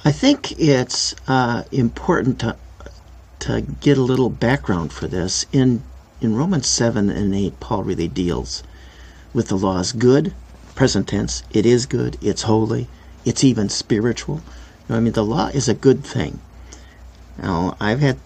[0.04, 2.56] I think it's uh, important to
[3.40, 5.46] to get a little background for this.
[5.52, 5.82] In
[6.20, 8.62] in Romans seven and eight, Paul really deals
[9.34, 10.32] with the law as good,
[10.76, 11.42] present tense.
[11.50, 12.16] It is good.
[12.22, 12.86] It's holy.
[13.24, 14.36] It's even spiritual.
[14.36, 14.42] You
[14.90, 16.38] know, I mean, the law is a good thing.
[17.42, 18.18] Now, I've had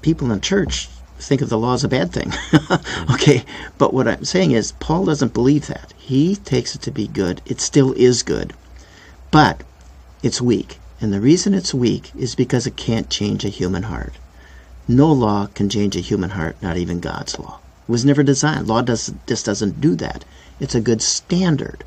[0.00, 2.32] people in church think of the law as a bad thing.
[2.62, 3.12] Mm-hmm.
[3.14, 3.44] okay,
[3.76, 5.92] but what I'm saying is, Paul doesn't believe that.
[5.96, 7.42] He takes it to be good.
[7.44, 8.54] It still is good,
[9.30, 9.62] but
[10.22, 10.78] it's weak.
[11.00, 14.14] And the reason it's weak is because it can't change a human heart.
[14.88, 17.58] No law can change a human heart, not even God's law.
[17.88, 18.68] It was never designed.
[18.68, 20.24] Law does, just doesn't do that.
[20.62, 21.82] It's a good standard.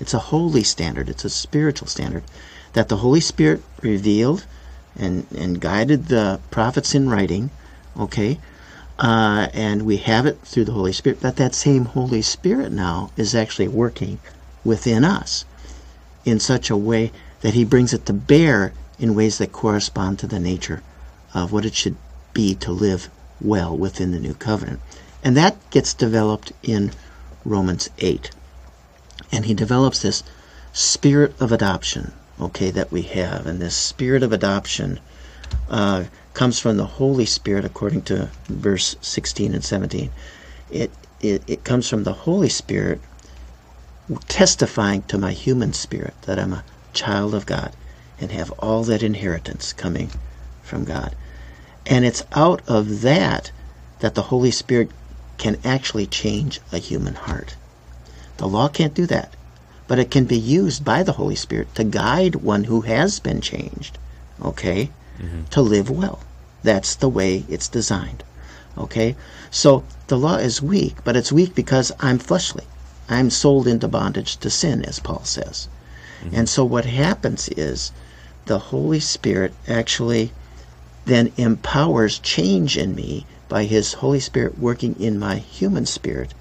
[0.00, 2.24] It's a holy standard, it's a spiritual standard
[2.72, 4.46] that the Holy Spirit revealed
[4.98, 7.50] and, and guided the prophets in writing,
[7.94, 8.38] okay?
[8.98, 13.10] Uh, and we have it through the Holy Spirit, but that same Holy Spirit now
[13.18, 14.18] is actually working
[14.64, 15.44] within us
[16.24, 20.26] in such a way that He brings it to bear in ways that correspond to
[20.26, 20.82] the nature
[21.34, 21.96] of what it should
[22.32, 23.10] be to live
[23.42, 24.80] well within the new covenant.
[25.22, 26.92] And that gets developed in
[27.46, 28.30] Romans 8
[29.32, 30.22] and he develops this
[30.72, 33.46] spirit of adoption, okay, that we have.
[33.46, 35.00] And this spirit of adoption
[35.68, 36.04] uh,
[36.34, 40.10] comes from the Holy Spirit, according to verse 16 and 17.
[40.70, 43.00] It, it, it comes from the Holy Spirit
[44.28, 47.72] testifying to my human spirit that I'm a child of God
[48.20, 50.10] and have all that inheritance coming
[50.62, 51.14] from God.
[51.86, 53.50] And it's out of that
[54.00, 54.90] that the Holy Spirit
[55.38, 57.56] can actually change a human heart.
[58.38, 59.34] The law can't do that,
[59.86, 63.40] but it can be used by the Holy Spirit to guide one who has been
[63.40, 63.98] changed,
[64.42, 65.44] okay, mm-hmm.
[65.50, 66.20] to live well.
[66.62, 68.24] That's the way it's designed.
[68.76, 69.16] Okay?
[69.50, 72.64] So the law is weak, but it's weak because I'm fleshly.
[73.08, 75.68] I'm sold into bondage to sin, as Paul says.
[76.22, 76.34] Mm-hmm.
[76.34, 77.92] And so what happens is
[78.46, 80.32] the Holy Spirit actually
[81.04, 86.34] then empowers change in me by His Holy Spirit working in my human spirit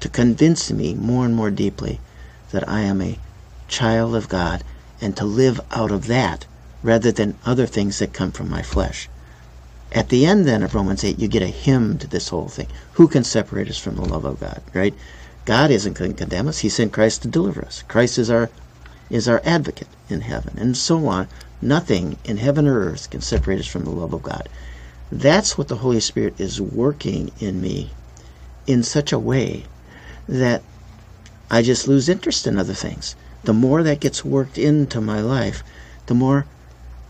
[0.00, 2.00] to convince me more and more deeply
[2.50, 3.18] that I am a
[3.68, 4.62] child of God
[5.00, 6.46] and to live out of that
[6.82, 9.08] rather than other things that come from my flesh.
[9.92, 12.68] At the end then of Romans 8, you get a hymn to this whole thing.
[12.94, 14.94] Who can separate us from the love of God, right?
[15.44, 16.60] God isn't going to condemn us.
[16.60, 17.82] He sent Christ to deliver us.
[17.88, 18.48] Christ is our
[19.10, 21.28] is our advocate in heaven, and so on.
[21.60, 24.48] Nothing in heaven or earth can separate us from the love of God.
[25.12, 27.90] That's what the Holy Spirit is working in me
[28.66, 29.64] in such a way
[30.26, 30.62] that
[31.50, 33.14] I just lose interest in other things.
[33.44, 35.62] The more that gets worked into my life,
[36.06, 36.46] the more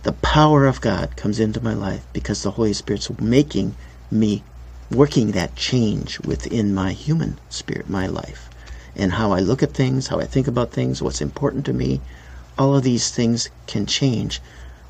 [0.02, 3.76] the power of God comes into my life because the Holy Spirit's making
[4.10, 4.42] me
[4.90, 8.50] working that change within my human spirit, my life,
[8.96, 12.00] and how I look at things, how I think about things, what's important to me.
[12.58, 14.40] All of these things can change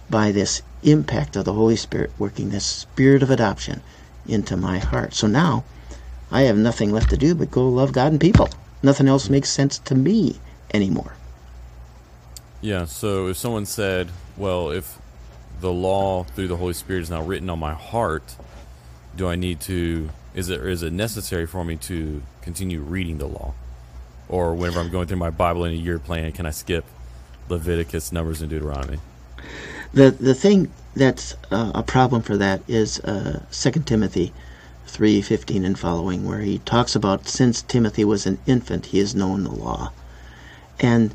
[0.09, 3.83] by this impact of the Holy Spirit working this spirit of adoption
[4.27, 5.15] into my heart.
[5.15, 5.65] So now
[6.31, 8.51] I have nothing left to do but go love God and people.
[8.83, 10.41] Nothing else makes sense to me
[10.75, 11.15] anymore.
[12.61, 14.99] Yeah, so if someone said, well, if
[15.61, 18.37] the law through the Holy Spirit is now written on my heart,
[19.17, 23.27] do I need to is it is it necessary for me to continue reading the
[23.27, 23.55] law?
[24.29, 26.85] Or whenever I'm going through my Bible in a year plan, can I skip
[27.49, 28.99] Leviticus, Numbers, and Deuteronomy?
[29.95, 34.33] The the thing that's uh, a problem for that is uh, Second Timothy
[34.87, 39.45] 3:15 and following where he talks about since Timothy was an infant he has known
[39.45, 39.93] the law.
[40.81, 41.15] And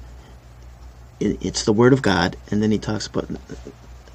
[1.20, 3.30] it, it's the word of God and then he talks about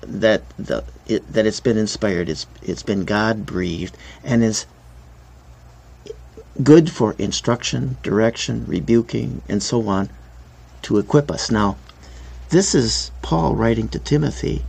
[0.03, 4.67] that the it, that it's been inspired it's it's been God breathed and is
[6.63, 10.11] good for instruction, direction, rebuking and so on
[10.83, 11.51] to equip us.
[11.51, 11.77] Now,
[12.53, 14.63] this is Paul writing to Timothy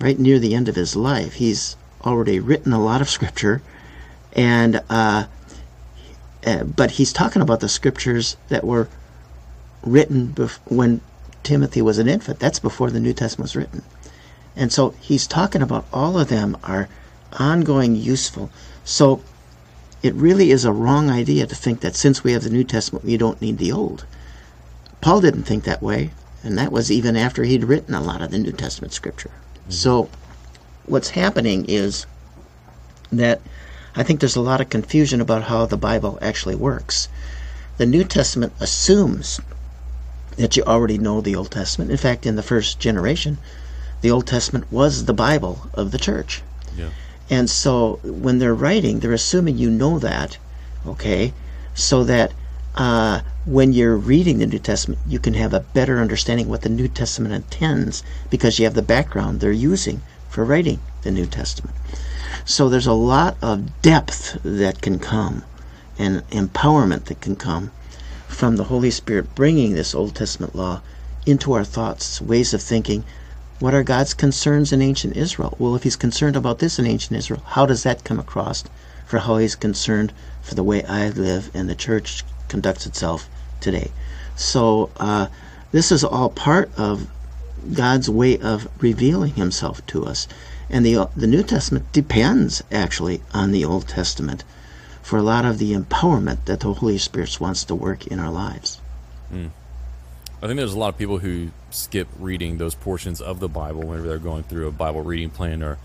[0.00, 1.34] right near the end of his life.
[1.34, 3.62] He's already written a lot of scripture,
[4.32, 5.26] and uh,
[6.44, 8.88] uh, but he's talking about the scriptures that were
[9.82, 11.00] written bef- when
[11.44, 12.40] Timothy was an infant.
[12.40, 13.82] That's before the New Testament was written,
[14.56, 16.88] and so he's talking about all of them are
[17.38, 18.50] ongoing useful.
[18.84, 19.22] So
[20.02, 23.04] it really is a wrong idea to think that since we have the New Testament,
[23.04, 24.04] we don't need the Old.
[25.00, 26.10] Paul didn't think that way,
[26.46, 29.32] and that was even after he'd written a lot of the New Testament scripture.
[29.68, 30.08] So,
[30.84, 32.06] what's happening is
[33.10, 33.40] that
[33.96, 37.08] I think there's a lot of confusion about how the Bible actually works.
[37.78, 39.40] The New Testament assumes
[40.36, 41.90] that you already know the Old Testament.
[41.90, 43.38] In fact, in the first generation,
[44.02, 46.42] the Old Testament was the Bible of the church.
[46.76, 46.90] Yeah.
[47.28, 50.38] And so when they're writing, they're assuming you know that,
[50.86, 51.32] okay,
[51.74, 52.32] so that
[52.76, 56.68] uh, when you're reading the New Testament, you can have a better understanding what the
[56.68, 61.74] New Testament intends because you have the background they're using for writing the New Testament.
[62.44, 65.44] So there's a lot of depth that can come
[65.98, 67.70] and empowerment that can come
[68.28, 70.82] from the Holy Spirit bringing this Old Testament law
[71.24, 73.04] into our thoughts, ways of thinking.
[73.58, 75.56] What are God's concerns in ancient Israel?
[75.58, 78.64] Well, if He's concerned about this in ancient Israel, how does that come across
[79.06, 80.12] for how He's concerned
[80.42, 83.28] for the way I live and the church conducts itself
[83.60, 83.90] today?
[84.36, 85.28] So, uh,
[85.72, 87.08] this is all part of
[87.72, 90.28] God's way of revealing Himself to us.
[90.70, 94.44] And the, the New Testament depends actually on the Old Testament
[95.02, 98.30] for a lot of the empowerment that the Holy Spirit wants to work in our
[98.30, 98.80] lives.
[100.42, 103.82] I think there's a lot of people who skip reading those portions of the Bible
[103.82, 105.78] whenever they're going through a Bible reading plan or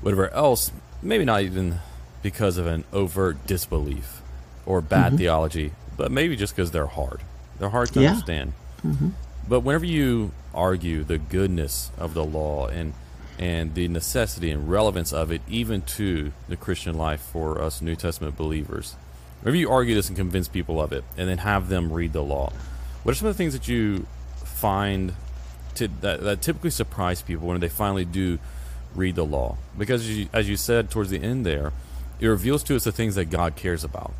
[0.00, 0.72] whatever else.
[1.02, 1.80] Maybe not even
[2.22, 4.22] because of an overt disbelief
[4.66, 7.20] or bad theology, but maybe just because they're hard.
[7.58, 8.10] They're hard to Yeah.
[8.10, 8.52] understand.
[8.84, 9.08] Mm-hmm.
[9.48, 12.94] But whenever you argue the goodness of the law and
[13.36, 17.96] and the necessity and relevance of it, even to the Christian life for us New
[17.96, 18.94] Testament believers,
[19.42, 22.22] whenever you argue this and convince people of it, and then have them read the
[22.22, 22.52] law,
[23.02, 24.06] what are some of the things that you
[24.44, 25.14] find
[25.74, 28.38] to, that, that typically surprise people when they finally do
[28.94, 29.56] read the law?
[29.76, 31.72] Because as you, as you said towards the end there,
[32.20, 34.12] it reveals to us the things that God cares about.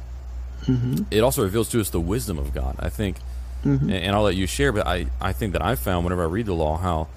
[0.67, 1.05] Mm-hmm.
[1.11, 2.77] It also reveals to us the wisdom of God.
[2.79, 3.19] I think,
[3.65, 3.89] mm-hmm.
[3.91, 6.27] and, and I'll let you share, but I, I think that I've found whenever I
[6.27, 7.09] read the law how,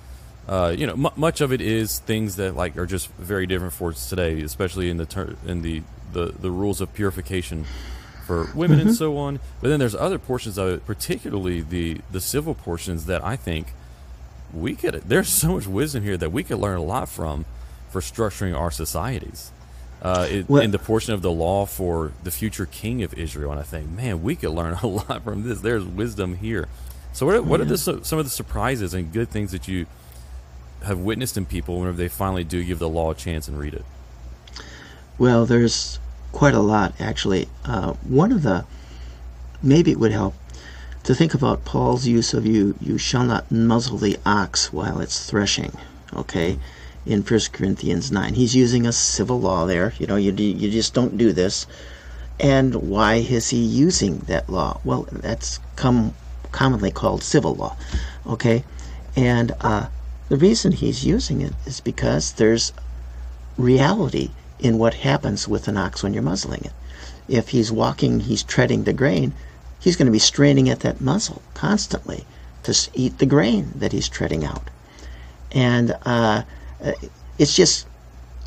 [0.47, 3.73] uh, you know, mu much of it is things that like are just very different
[3.73, 5.83] for us today, especially in the ter- in the,
[6.13, 7.65] the the rules of purification
[8.25, 8.95] for women and mm-hmm.
[8.95, 9.39] so on.
[9.61, 13.67] But then there's other portions of it, particularly the the civil portions that I think
[14.53, 14.95] we could.
[15.05, 17.45] There's so much wisdom here that we could learn a lot from
[17.89, 19.51] for structuring our societies.
[20.01, 23.51] Uh, it, Well- in the portion of the law for the future king of Israel,
[23.51, 25.61] and I think, man, we could learn a lot from this.
[25.61, 26.67] There's wisdom here.
[27.13, 29.87] So, what are, what are the, some of the surprises and good things that you
[30.83, 33.73] have witnessed in people whenever they finally do give the law a chance and read
[33.73, 33.83] it?
[35.17, 35.99] Well, there's
[36.31, 37.49] quite a lot, actually.
[37.65, 38.65] Uh, one of the,
[39.63, 40.35] maybe it would help
[41.05, 45.27] to think about Paul's use of you, you shall not muzzle the ox while it's
[45.27, 45.71] threshing,
[46.13, 46.59] okay,
[47.07, 48.33] in 1 Corinthians 9.
[48.33, 49.93] He's using a civil law there.
[49.97, 51.65] You know, you, you just don't do this.
[52.39, 54.79] And why is he using that law?
[54.83, 56.13] Well, that's come
[56.51, 57.75] commonly called civil law,
[58.25, 58.63] okay?
[59.15, 59.87] And uh,
[60.29, 62.73] the reason he's using it is because there's
[63.57, 66.73] reality in what happens with an ox when you're muzzling it.
[67.27, 69.33] If he's walking, he's treading the grain,
[69.79, 72.25] he's going to be straining at that muzzle constantly
[72.63, 74.69] to eat the grain that he's treading out.
[75.51, 76.43] And uh,
[76.83, 76.93] uh,
[77.37, 77.87] it's just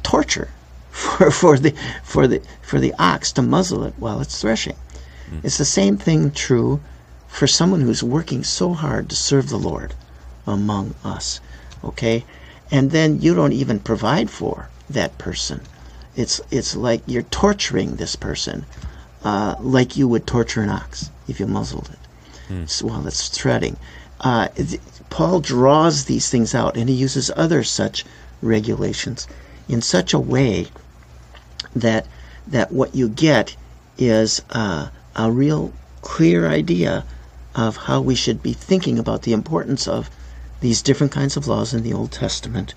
[0.02, 0.48] torture
[0.90, 4.76] for, for the for the for the ox to muzzle it while it's threshing.
[5.44, 6.80] It's the same thing true
[7.28, 9.94] for someone who's working so hard to serve the Lord
[10.46, 11.40] among us.
[11.84, 12.24] Okay?
[12.72, 15.60] And then you don't even provide for that person.
[16.16, 18.66] It's it's like you're torturing this person,
[19.22, 21.98] uh, like you would torture an ox if you muzzled it
[22.66, 23.76] so while it's threading.
[24.20, 24.48] Uh,
[25.08, 28.04] Paul draws these things out, and he uses other such
[28.42, 29.26] regulations
[29.68, 30.66] in such a way
[31.74, 32.06] that
[32.46, 33.56] that what you get
[33.98, 35.72] is uh, a real
[36.02, 37.04] clear idea
[37.54, 40.10] of how we should be thinking about the importance of
[40.60, 42.74] these different kinds of laws in the Old Testament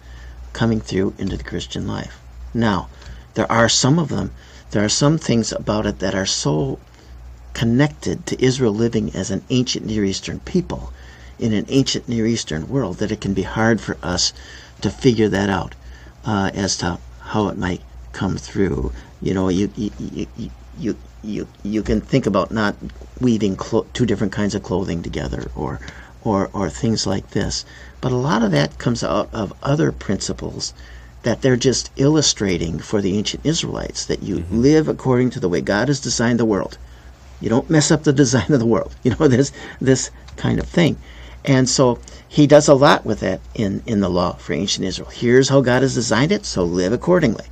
[0.52, 2.20] coming through into the Christian life.
[2.54, 2.90] Now,
[3.34, 4.32] there are some of them
[4.74, 6.80] there are some things about it that are so
[7.54, 10.92] connected to Israel living as an ancient Near Eastern people
[11.38, 14.34] in an ancient Near Eastern world that it can be hard for us
[14.84, 15.76] to figure that out
[16.26, 17.82] uh, as to how it might
[18.12, 18.94] come through.
[19.22, 19.92] You know, you you
[20.38, 22.76] you you you, you can think about not
[23.20, 25.80] weaving clo- two different kinds of clothing together or
[26.22, 27.66] or or things like this.
[28.02, 30.74] But a lot of that comes out of other principles
[31.24, 35.62] that they're just illustrating for the ancient Israelites that you live according to the way
[35.62, 36.78] God has designed the world.
[37.40, 38.96] You don't mess up the design of the world.
[39.04, 40.98] You know this this kind of thing.
[41.46, 42.00] And so
[42.34, 45.12] he does a lot with that in, in the law for ancient Israel.
[45.12, 47.46] Here's how God has designed it, so live accordingly.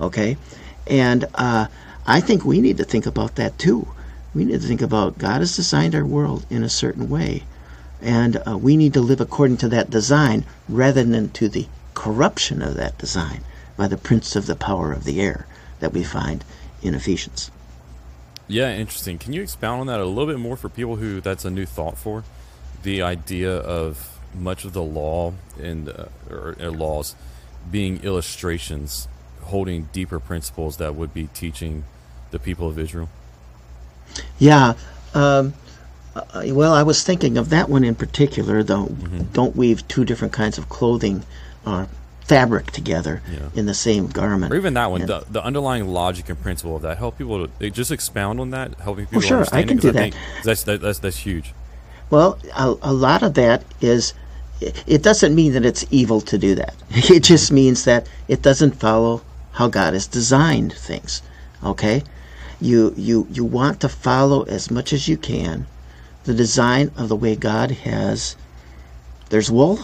[0.00, 0.38] Okay?
[0.86, 1.66] And uh,
[2.06, 3.86] I think we need to think about that too.
[4.34, 7.42] We need to think about God has designed our world in a certain way,
[8.00, 12.62] and uh, we need to live according to that design rather than to the corruption
[12.62, 13.44] of that design
[13.76, 15.46] by the prince of the power of the air
[15.80, 16.42] that we find
[16.80, 17.50] in Ephesians.
[18.48, 19.18] Yeah, interesting.
[19.18, 21.66] Can you expound on that a little bit more for people who that's a new
[21.66, 22.24] thought for?
[22.82, 27.14] The idea of much of the law and uh, or, or laws
[27.70, 29.08] being illustrations,
[29.42, 31.84] holding deeper principles that would be teaching
[32.30, 33.08] the people of Israel.
[34.38, 34.74] Yeah.
[35.14, 35.54] Um,
[36.14, 38.86] uh, well, I was thinking of that one in particular, though.
[39.32, 41.24] Don't weave two different kinds of clothing
[41.64, 41.88] or
[42.24, 43.48] fabric together Yeah.
[43.54, 44.52] in the same garment.
[44.52, 46.98] Or even that one, And- the, the underlying logic and principle of that.
[46.98, 49.98] Help people to just expound on that, helping people sure, I can do that.
[50.12, 50.14] think
[50.44, 51.52] that's, that, that's that's huge.
[52.10, 54.14] Well, a, a lot of that is.
[54.86, 56.74] It doesn't mean that it's evil to do that.
[57.10, 61.22] It just means that it doesn't follow how God has designed things.
[61.64, 62.02] Okay,
[62.60, 65.66] you you you want to follow as much as you can
[66.24, 68.36] the design of the way God has.
[69.30, 69.78] There's wool,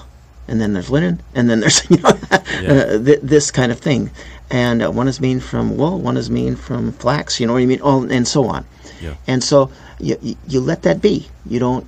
[0.47, 4.11] and then there's linen, and then there's you know uh, th- this kind of thing.
[4.51, 7.39] And uh, one is made from wool, one is made from flax.
[7.39, 7.81] You know what I mean?
[7.83, 8.64] Oh, and so on.
[9.01, 9.14] Yeah.
[9.26, 9.70] And so
[10.01, 11.29] you, you let that be.
[11.45, 11.87] You don't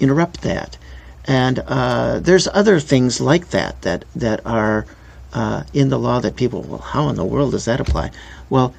[0.00, 0.76] interrupt that.
[1.26, 4.86] And uh, there's other things like that that that are
[5.32, 8.10] uh, in the law that people, well, how in the world does that apply?
[8.48, 8.74] Well,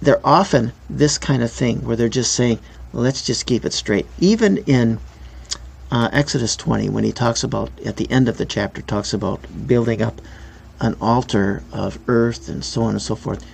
[0.00, 2.58] they're often this kind of thing where they're just saying,
[2.92, 4.06] let's just keep it straight.
[4.18, 4.98] Even in
[5.90, 9.66] uh, Exodus 20, when he talks about, at the end of the chapter, talks about
[9.66, 10.20] building up
[10.80, 13.44] an altar of earth and so on and so forth,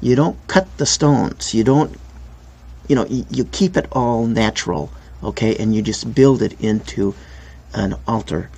[0.00, 1.54] you don't cut the stones.
[1.54, 1.96] You don't,
[2.86, 4.92] you know, you, you keep it all natural,
[5.22, 7.14] okay, and you just build it into
[7.74, 8.50] an altar.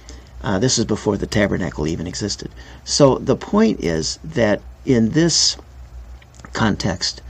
[0.43, 2.51] Uh, this is before the tabernacle even existed.
[2.85, 5.57] So the point is that in this
[6.53, 7.21] context,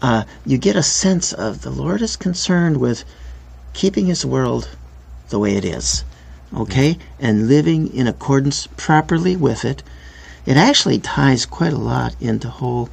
[0.00, 3.04] uh, you get a sense of the Lord is concerned with
[3.72, 4.68] keeping His world
[5.28, 6.04] the way it is,
[6.54, 9.82] okay, and living in accordance properly with it.
[10.46, 12.88] It actually ties quite a lot into whole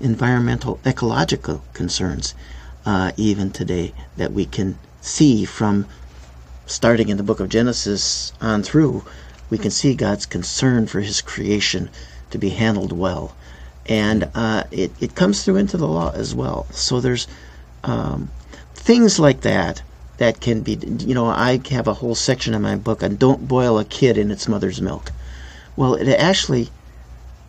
[0.00, 2.34] environmental ecological concerns,
[2.84, 5.86] uh, even today, that we can see from
[6.66, 9.04] starting in the book of Genesis on through.
[9.48, 11.88] We can see God's concern for His creation
[12.30, 13.34] to be handled well
[13.88, 16.66] and uh, it, it comes through into the law as well.
[16.70, 17.26] So there's
[17.84, 18.30] um,
[18.74, 19.82] things like that
[20.18, 23.46] that can be, you know, I have a whole section in my book on don't
[23.46, 25.12] boil a kid in its mother's milk.
[25.76, 26.70] Well, it actually,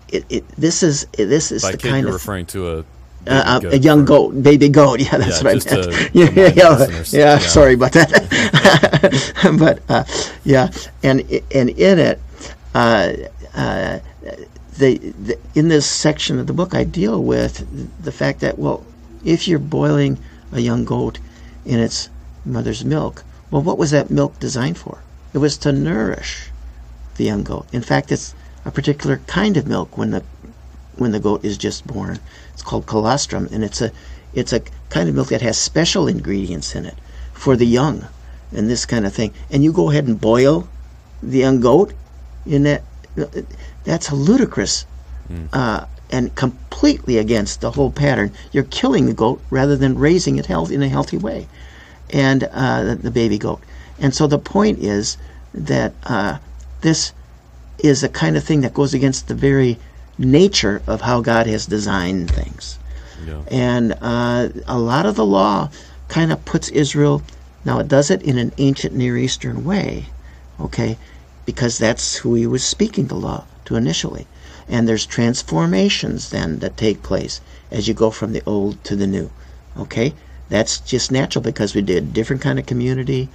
[0.10, 2.86] it, it this is this is By the kid, kind you're of referring to a
[3.26, 5.00] uh, a, a young goat, baby goat.
[5.06, 5.92] Yeah, that's Yeah, what just I meant.
[5.92, 7.38] to yeah, yeah, yeah, yeah.
[7.40, 9.56] Sorry about that.
[9.60, 10.04] but uh,
[10.44, 10.70] yeah,
[11.04, 11.22] and
[11.54, 12.20] and in it,
[12.76, 13.14] uh,
[13.56, 14.00] uh,
[14.78, 17.66] the, the in this section of the book, I deal with
[18.04, 18.84] the fact that well,
[19.26, 20.18] if you're boiling
[20.52, 21.20] a young goat
[21.66, 22.10] in its
[22.46, 25.00] mother's milk, well, what was that milk designed for?
[25.34, 26.50] It was to nourish
[27.16, 27.66] the young goat.
[27.74, 28.34] In fact, it's
[28.66, 30.24] a particular kind of milk when the
[30.98, 32.20] when the goat is just born.
[32.58, 33.92] It's called colostrum, and it's a
[34.34, 36.96] it's a kind of milk that has special ingredients in it
[37.34, 38.08] for the young,
[38.52, 39.32] and this kind of thing.
[39.52, 40.68] And you go ahead and boil
[41.22, 41.94] the young goat
[42.48, 42.82] in that.
[43.84, 44.88] That's ludicrous,
[45.54, 48.32] uh, and completely against the whole pattern.
[48.52, 51.48] You're killing the goat rather than raising it health in a healthy way,
[52.10, 53.62] and uh, the, the baby goat.
[54.00, 55.18] And so the point is
[55.54, 56.40] that uh,
[56.82, 57.14] this
[57.78, 59.78] is a kind of thing that goes against the very
[60.18, 62.80] nature of how God has designed things.
[63.26, 63.42] Yeah.
[63.50, 65.70] And uh, a lot of the law
[66.08, 67.22] kind of puts Israel,
[67.66, 70.06] now it does it in an ancient Near Eastern way,
[70.60, 70.98] okay,
[71.46, 74.28] because that's who he was speaking the law to initially.
[74.70, 77.42] And there's transformations then that take place
[77.72, 79.30] as you go from the old to the new,
[79.78, 80.14] okay?
[80.50, 83.30] That's just natural because we did a different kind of community,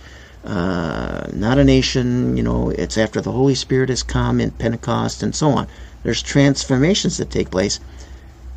[0.44, 5.22] uh, not a nation, you know, it's after the Holy Spirit has come in Pentecost
[5.22, 5.68] and so on.
[6.02, 7.80] There's transformations that take place.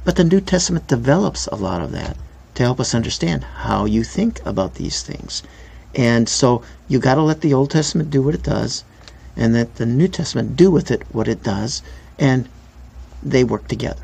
[0.03, 2.15] But the New Testament develops a lot of that
[2.55, 5.43] to help us understand how you think about these things.
[5.95, 8.83] And so you got to let the Old Testament do what it does,
[9.35, 11.81] and let the New Testament do with it what it does,
[12.19, 12.47] and
[13.23, 14.03] they work together.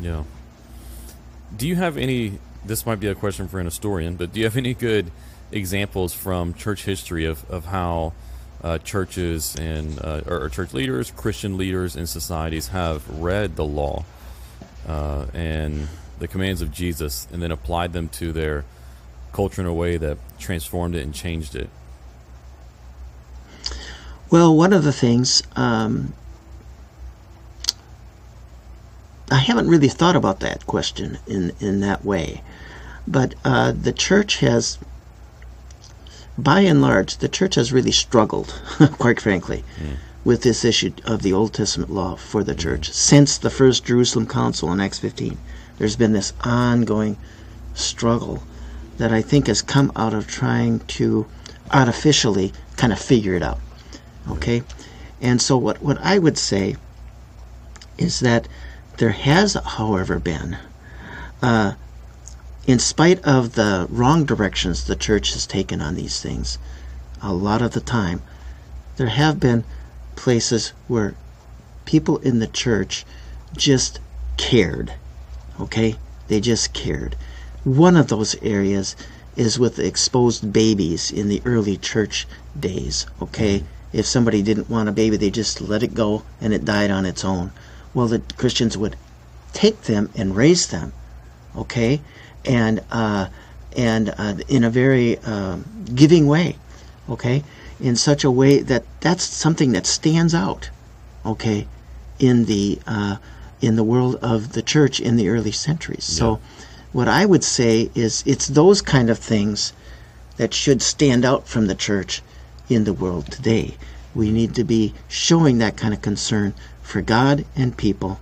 [0.00, 0.24] Yeah.
[1.56, 2.38] Do you have any?
[2.64, 5.10] This might be a question for an historian, but do you have any good
[5.50, 8.12] examples from church history of of how
[8.62, 14.04] uh, churches and uh, or, church leaders, Christian leaders, in societies have read the law
[14.86, 15.88] uh, and
[16.18, 18.64] the commands of Jesus, and then applied them to their
[19.32, 21.70] culture in a way that transformed it and changed it?
[24.30, 26.12] Well, one of the things um,
[29.30, 32.42] I haven't really thought about that question in in that way,
[33.06, 34.78] but uh, the church has,
[36.38, 38.60] by and large, the church has really struggled,
[38.92, 39.64] quite frankly,
[40.24, 44.26] with this issue of the Old Testament law for the church since the first Jerusalem
[44.26, 45.36] Council in Acts 15.
[45.78, 47.16] There's been this ongoing
[47.74, 48.42] struggle
[48.98, 51.26] that I think has come out of trying to
[51.72, 53.58] artificially kind of figure it out.
[54.28, 54.62] Okay?
[55.20, 56.76] And so what, what I would say
[57.96, 58.46] is that
[58.98, 60.56] there has, however, been,
[61.42, 61.74] uh,
[62.68, 66.58] in spite of the wrong directions the church has taken on these things,
[67.22, 68.20] a lot of the time,
[68.98, 69.64] there have been
[70.16, 71.14] places where
[71.86, 73.06] people in the church
[73.56, 73.98] just
[74.36, 74.92] cared.
[75.58, 75.96] Okay?
[76.28, 77.16] They just cared.
[77.64, 78.94] One of those areas
[79.34, 82.28] is with exposed babies in the early church
[82.60, 83.06] days.
[83.22, 83.64] Okay?
[83.94, 87.06] If somebody didn't want a baby, they just let it go and it died on
[87.06, 87.50] its own.
[87.94, 88.96] Well, the Christians would
[89.54, 90.92] take them and raise them.
[91.56, 92.02] Okay?
[92.44, 93.28] And, uh,
[93.76, 95.64] and uh, in a very um,
[95.94, 96.56] giving way.
[97.08, 97.42] Okay?
[97.80, 100.70] in such a way that that's something that stands out,
[101.24, 101.66] okay,
[102.18, 103.16] in the uh,
[103.60, 106.04] in the world of the church in the early centuries.
[106.04, 106.40] So,
[106.92, 109.72] what I would say is it's those kind of things
[110.36, 112.22] that should stand out from the church
[112.68, 113.76] in the world today.
[114.14, 118.20] We need to be showing that kind of concern for God and people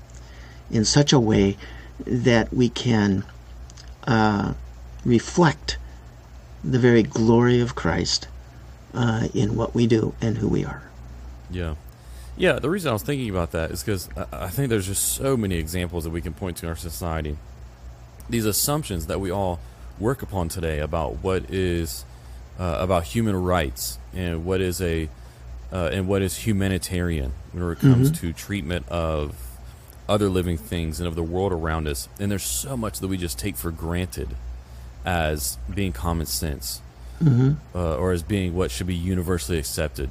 [0.71, 1.57] in such a way
[2.05, 3.25] that we can
[4.07, 4.55] uh,
[5.05, 5.79] reflect
[6.63, 8.29] the very glory of Christ
[8.95, 10.83] uh, in what we do and who we are.
[11.51, 11.75] Yeah.
[12.37, 15.05] Yeah, the reason I was thinking about that is because I, I think there's just
[15.05, 17.39] so many examples that we can point to in our society.
[18.29, 19.61] These assumptions that we all
[19.99, 22.05] work upon today about what is
[22.59, 25.09] uh, about human rights and what is a
[25.73, 29.35] uh, and what is humanitarian when it comes to treatment of
[30.09, 32.09] other living things and of the world around us.
[32.19, 34.29] And there's so much that we just take for granted
[35.05, 36.81] as being common sense
[37.75, 40.11] uh, or as being what should be universally accepted.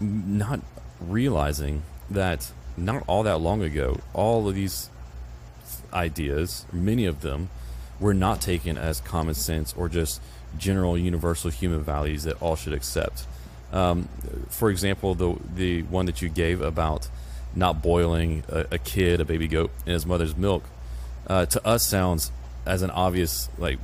[0.00, 0.60] Not
[1.00, 4.88] realizing that not all that long ago, all of these
[5.92, 7.50] ideas, many of them,
[7.98, 10.20] were not taken as common sense or just
[10.58, 13.26] general universal human values that all should accept.
[13.72, 14.08] Um,
[14.48, 17.08] for example, the the one that you gave about
[17.54, 20.64] not boiling a, a kid, a baby goat, in his mother's milk,
[21.26, 22.30] uh, to us sounds
[22.66, 23.78] as an obvious, like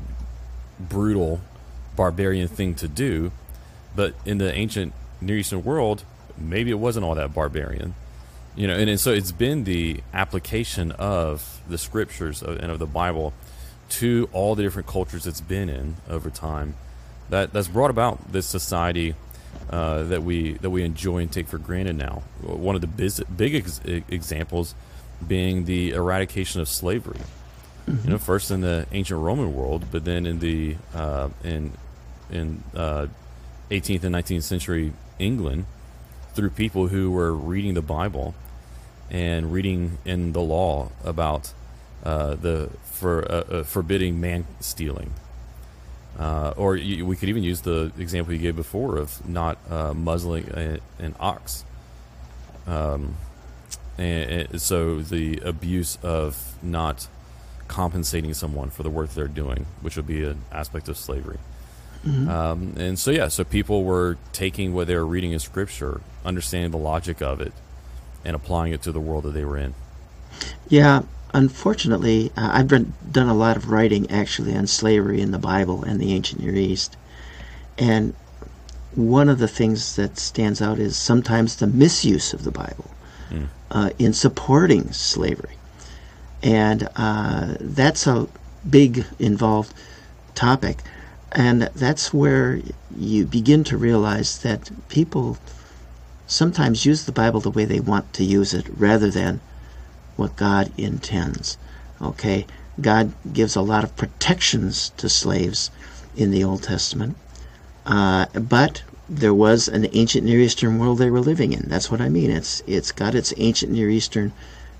[0.79, 1.41] brutal,
[1.97, 3.33] barbarian thing to do,
[3.95, 6.05] but in the ancient Near Eastern world,
[6.37, 7.95] maybe it wasn't all that barbarian.
[8.55, 12.79] You know, and, and so it's been the application of the scriptures of- and of
[12.79, 13.33] the Bible
[13.89, 16.75] to all the different cultures it's been in over time
[17.29, 19.15] that that's brought about this society
[19.71, 22.23] uh, that we that we enjoy and take for granted now.
[22.43, 24.75] One of the biz- big ex- examples
[25.27, 27.21] being the eradication of slavery.
[27.87, 31.73] You know, first in the ancient Roman world, but then in the uh, in
[32.31, 33.07] in uh,
[33.71, 35.67] 18th and 19th century England
[36.35, 38.35] through people who were reading the Bible
[39.09, 41.53] and reading in the law about
[42.05, 45.13] uh, the for uh, uh, forbidding man stealing.
[46.19, 49.93] Uh, or you, we could even use the example you gave before of not uh,
[49.93, 51.65] muzzling a, an ox.
[52.67, 53.17] Um,
[53.99, 57.07] and, and so the abuse of not
[57.69, 61.39] compensating someone for the work they're doing, which would be an aspect of slavery.
[62.29, 66.71] Um, and so, yeah, so people were taking what they were reading in scripture, understanding
[66.71, 67.53] the logic of it,
[68.25, 69.75] and applying it to the world that they were in.
[70.69, 71.03] Yeah,
[71.37, 75.85] unfortunately, uh, I've been, done a lot of writing actually on slavery in the Bible
[75.85, 76.97] and the ancient Near East.
[77.79, 78.15] And
[78.95, 82.91] one of the things that stands out is sometimes the misuse of the Bible
[83.71, 85.57] uh, in supporting slavery.
[86.43, 88.29] And uh, that's a
[88.69, 89.75] big involved
[90.35, 90.79] topic.
[91.33, 92.61] And that's where
[92.97, 95.37] you begin to realize that people
[96.27, 99.41] sometimes use the Bible the way they want to use it rather than
[100.17, 101.57] what God intends.
[102.01, 102.47] Okay,
[102.81, 105.71] God gives a lot of protections to slaves
[106.17, 107.17] in the Old Testament,
[107.87, 111.65] uh, but there was an ancient Near Eastern world they were living in.
[111.69, 112.31] That's what I mean.
[112.31, 114.33] It's it's got its ancient Near Eastern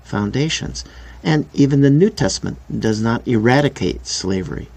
[0.03, 0.83] foundations,
[1.23, 4.67] and even the New Testament does not eradicate slavery.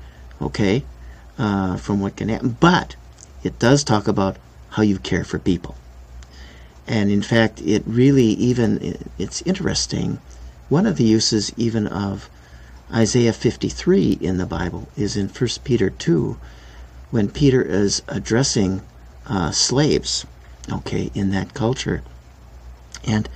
[0.41, 0.85] Okay,
[1.39, 2.97] uh, from what can happen, but
[3.43, 4.37] it does talk about
[4.71, 5.75] how you care for people.
[6.87, 10.21] And in fact, it really even it's interesting.
[10.71, 12.31] One of the uses even of
[12.95, 16.39] Isaiah 53 in the Bible is in 1 Peter 2
[17.11, 18.83] when Peter is addressing
[19.27, 20.25] uh, slaves,
[20.71, 22.03] okay, in that culture.
[23.05, 23.29] And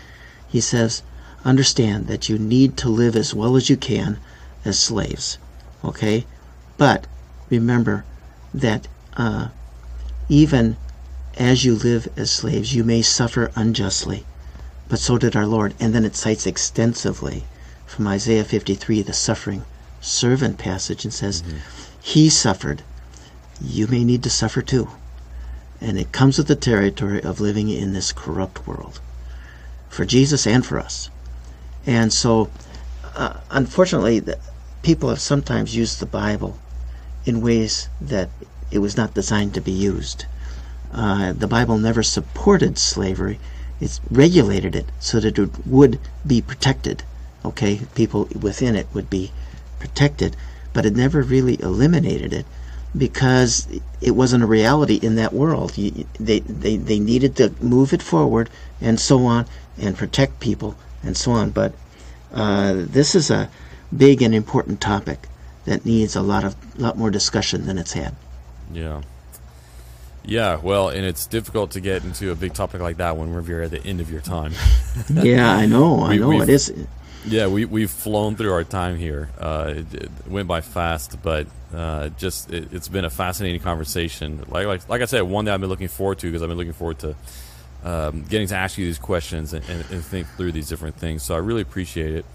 [0.46, 1.02] he says,
[1.44, 4.18] understand that you need to live as well as you can
[4.64, 5.38] as slaves,
[5.84, 6.26] okay?
[6.78, 7.08] But
[7.50, 8.04] remember
[8.54, 9.48] that uh,
[10.28, 10.76] even
[11.36, 14.24] as you live as slaves, you may suffer unjustly,
[14.88, 15.74] but so did our Lord.
[15.80, 17.44] And then it cites extensively
[17.86, 19.64] from Isaiah 53, the suffering
[20.00, 21.58] servant passage, and says, mm-hmm.
[22.00, 22.82] He suffered.
[23.62, 24.88] You may need to suffer too.
[25.80, 29.00] And it comes with the territory of living in this corrupt world
[29.88, 31.08] for Jesus and for us.
[31.86, 32.50] And so,
[33.16, 34.38] uh, unfortunately, the,
[34.82, 36.58] people have sometimes used the Bible
[37.24, 38.28] in ways that
[38.70, 40.26] it was not designed to be used.
[40.92, 43.40] Uh, the Bible never supported slavery.
[43.80, 47.02] It regulated it so that it would be protected.
[47.44, 49.32] Okay, people within it would be
[49.78, 50.36] protected,
[50.72, 52.46] but it never really eliminated it
[52.96, 53.68] because
[54.00, 55.72] it wasn't a reality in that world.
[55.72, 58.48] They, they, they needed to move it forward
[58.80, 59.46] and so on
[59.78, 61.50] and protect people and so on.
[61.50, 61.74] But
[62.32, 63.50] uh, this is a
[63.94, 65.28] big and important topic
[65.64, 68.14] that needs a lot of lot more discussion than it's had.
[68.72, 69.02] Yeah.
[70.26, 73.62] Yeah, well, and it's difficult to get into a big topic like that when we're
[73.62, 74.52] at the end of your time.
[75.10, 76.72] yeah, I know, I know it is.
[77.26, 79.30] Yeah, we we've flown through our time here.
[79.38, 84.44] Uh, it, it, went by fast, but uh, just it, has been a fascinating conversation.
[84.48, 86.58] Like, like like I said, one that I've been looking forward to because I've been
[86.58, 87.16] looking forward to
[87.82, 91.22] um, getting to ask you these questions and, and, and think through these different things.
[91.22, 92.26] So I really appreciate it.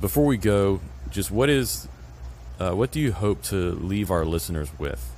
[0.00, 0.80] Before we go,
[1.10, 1.88] just what is
[2.60, 5.12] uh, what do you hope to leave our listeners with?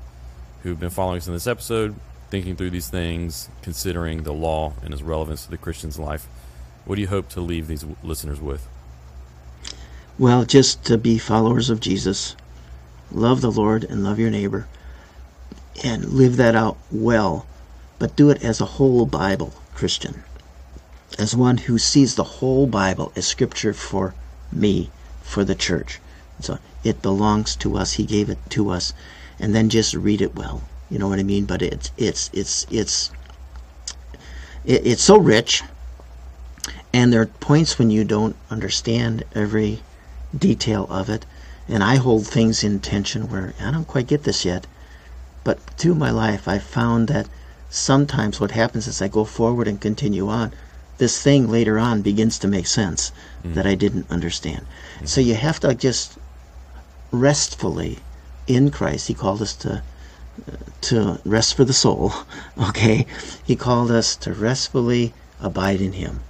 [0.63, 1.95] Who've been following us in this episode,
[2.31, 6.27] thinking through these things, considering the law and its relevance to the Christian's life.
[6.85, 8.67] What do you hope to leave these listeners with?
[10.19, 12.37] Well, just to be followers of Jesus,
[13.11, 14.69] love the Lord and love your neighbor,
[15.83, 17.47] and live that out well,
[17.99, 20.23] but do it as a whole Bible Christian,
[21.19, 24.15] as one who sees the whole Bible as scripture for
[24.53, 24.91] me,
[25.23, 26.01] for the church.
[26.41, 27.95] So it belongs to us.
[27.95, 28.93] He gave it to us
[29.41, 30.63] and then just read it well.
[30.91, 31.45] You know what I mean?
[31.45, 33.11] But it's it's it's it's
[34.65, 35.63] it, it's so rich,
[36.93, 39.81] and there are points when you don't understand every
[40.37, 41.25] detail of it.
[41.69, 44.67] And I hold things in tension where I don't quite get this yet.
[45.45, 47.29] But through my life, I found that
[47.71, 50.53] sometimes what happens as I go forward and continue on,
[50.99, 53.13] this thing later on begins to make sense
[53.45, 53.55] mm.
[53.55, 54.67] that I didn't understand.
[54.99, 55.09] Mm.
[55.09, 56.19] So you have to just
[57.13, 58.01] restfully
[58.55, 59.09] in Christ.
[59.09, 59.83] He called us to
[60.83, 62.13] to rest for the soul.
[62.69, 63.07] Okay,
[63.45, 66.21] He called us to restfully abide in Him,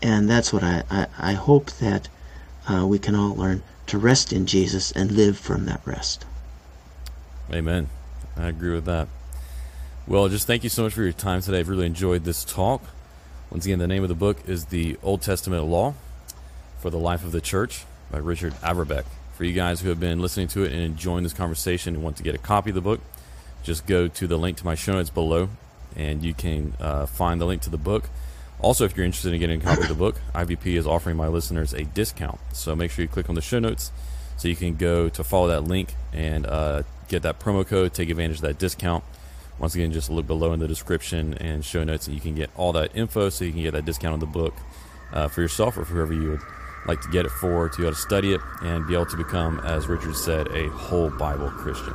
[0.00, 2.08] and that's what I I, I hope that
[2.68, 6.24] uh, we can all learn to rest in Jesus and live from that rest.
[7.52, 7.88] Amen.
[8.36, 9.08] I agree with that.
[10.06, 11.60] Well, just thank you so much for your time today.
[11.60, 12.82] I've really enjoyed this talk.
[13.50, 15.94] Once again, the name of the book is The Old Testament Law
[16.80, 19.04] for the Life of the Church by Richard Averbeck.
[19.34, 22.16] For you guys who have been listening to it and enjoying this conversation and want
[22.18, 23.00] to get a copy of the book,
[23.62, 25.48] just go to the link to my show notes below
[25.96, 28.08] and you can uh, find the link to the book.
[28.60, 31.28] Also, if you're interested in getting a copy of the book, IVP is offering my
[31.28, 32.38] listeners a discount.
[32.52, 33.90] So make sure you click on the show notes
[34.36, 38.10] so you can go to follow that link and uh, get that promo code, take
[38.10, 39.02] advantage of that discount.
[39.58, 42.50] Once again, just look below in the description and show notes, and you can get
[42.56, 44.54] all that info so you can get that discount on the book
[45.12, 46.40] uh, for yourself or for whoever you would
[46.86, 49.16] like to get it for, to be able to study it, and be able to
[49.16, 51.94] become, as Richard said, a whole Bible Christian.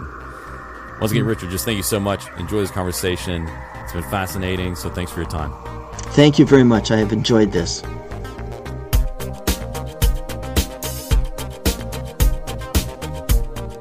[1.00, 2.28] Once again, Richard, just thank you so much.
[2.38, 3.48] Enjoy this conversation.
[3.84, 5.54] It's been fascinating, so thanks for your time.
[6.14, 6.90] Thank you very much.
[6.90, 7.82] I have enjoyed this.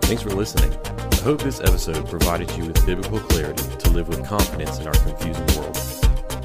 [0.03, 0.73] Thanks for listening.
[0.87, 4.95] I hope this episode provided you with biblical clarity to live with confidence in our
[4.95, 5.77] confusing world.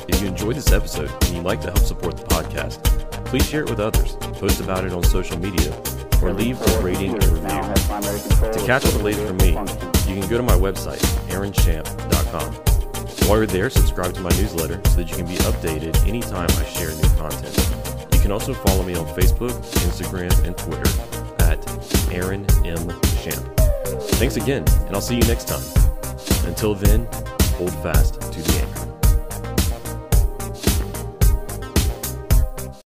[0.07, 3.61] If you enjoyed this episode and you'd like to help support the podcast, please share
[3.61, 5.73] it with others, post about it on social media,
[6.21, 7.47] or leave a rating and review.
[8.51, 9.51] To catch up the latest from me,
[10.05, 12.53] you can go to my website, aaronshamp.com.
[13.29, 16.65] While you're there, subscribe to my newsletter so that you can be updated anytime I
[16.65, 17.57] share new content.
[18.13, 19.53] You can also follow me on Facebook,
[19.87, 20.91] Instagram, and Twitter
[21.45, 22.89] at Aaron M.
[23.23, 23.47] Shamp.
[24.19, 25.63] Thanks again, and I'll see you next time.
[26.45, 27.07] Until then,
[27.55, 28.60] hold fast to the aim.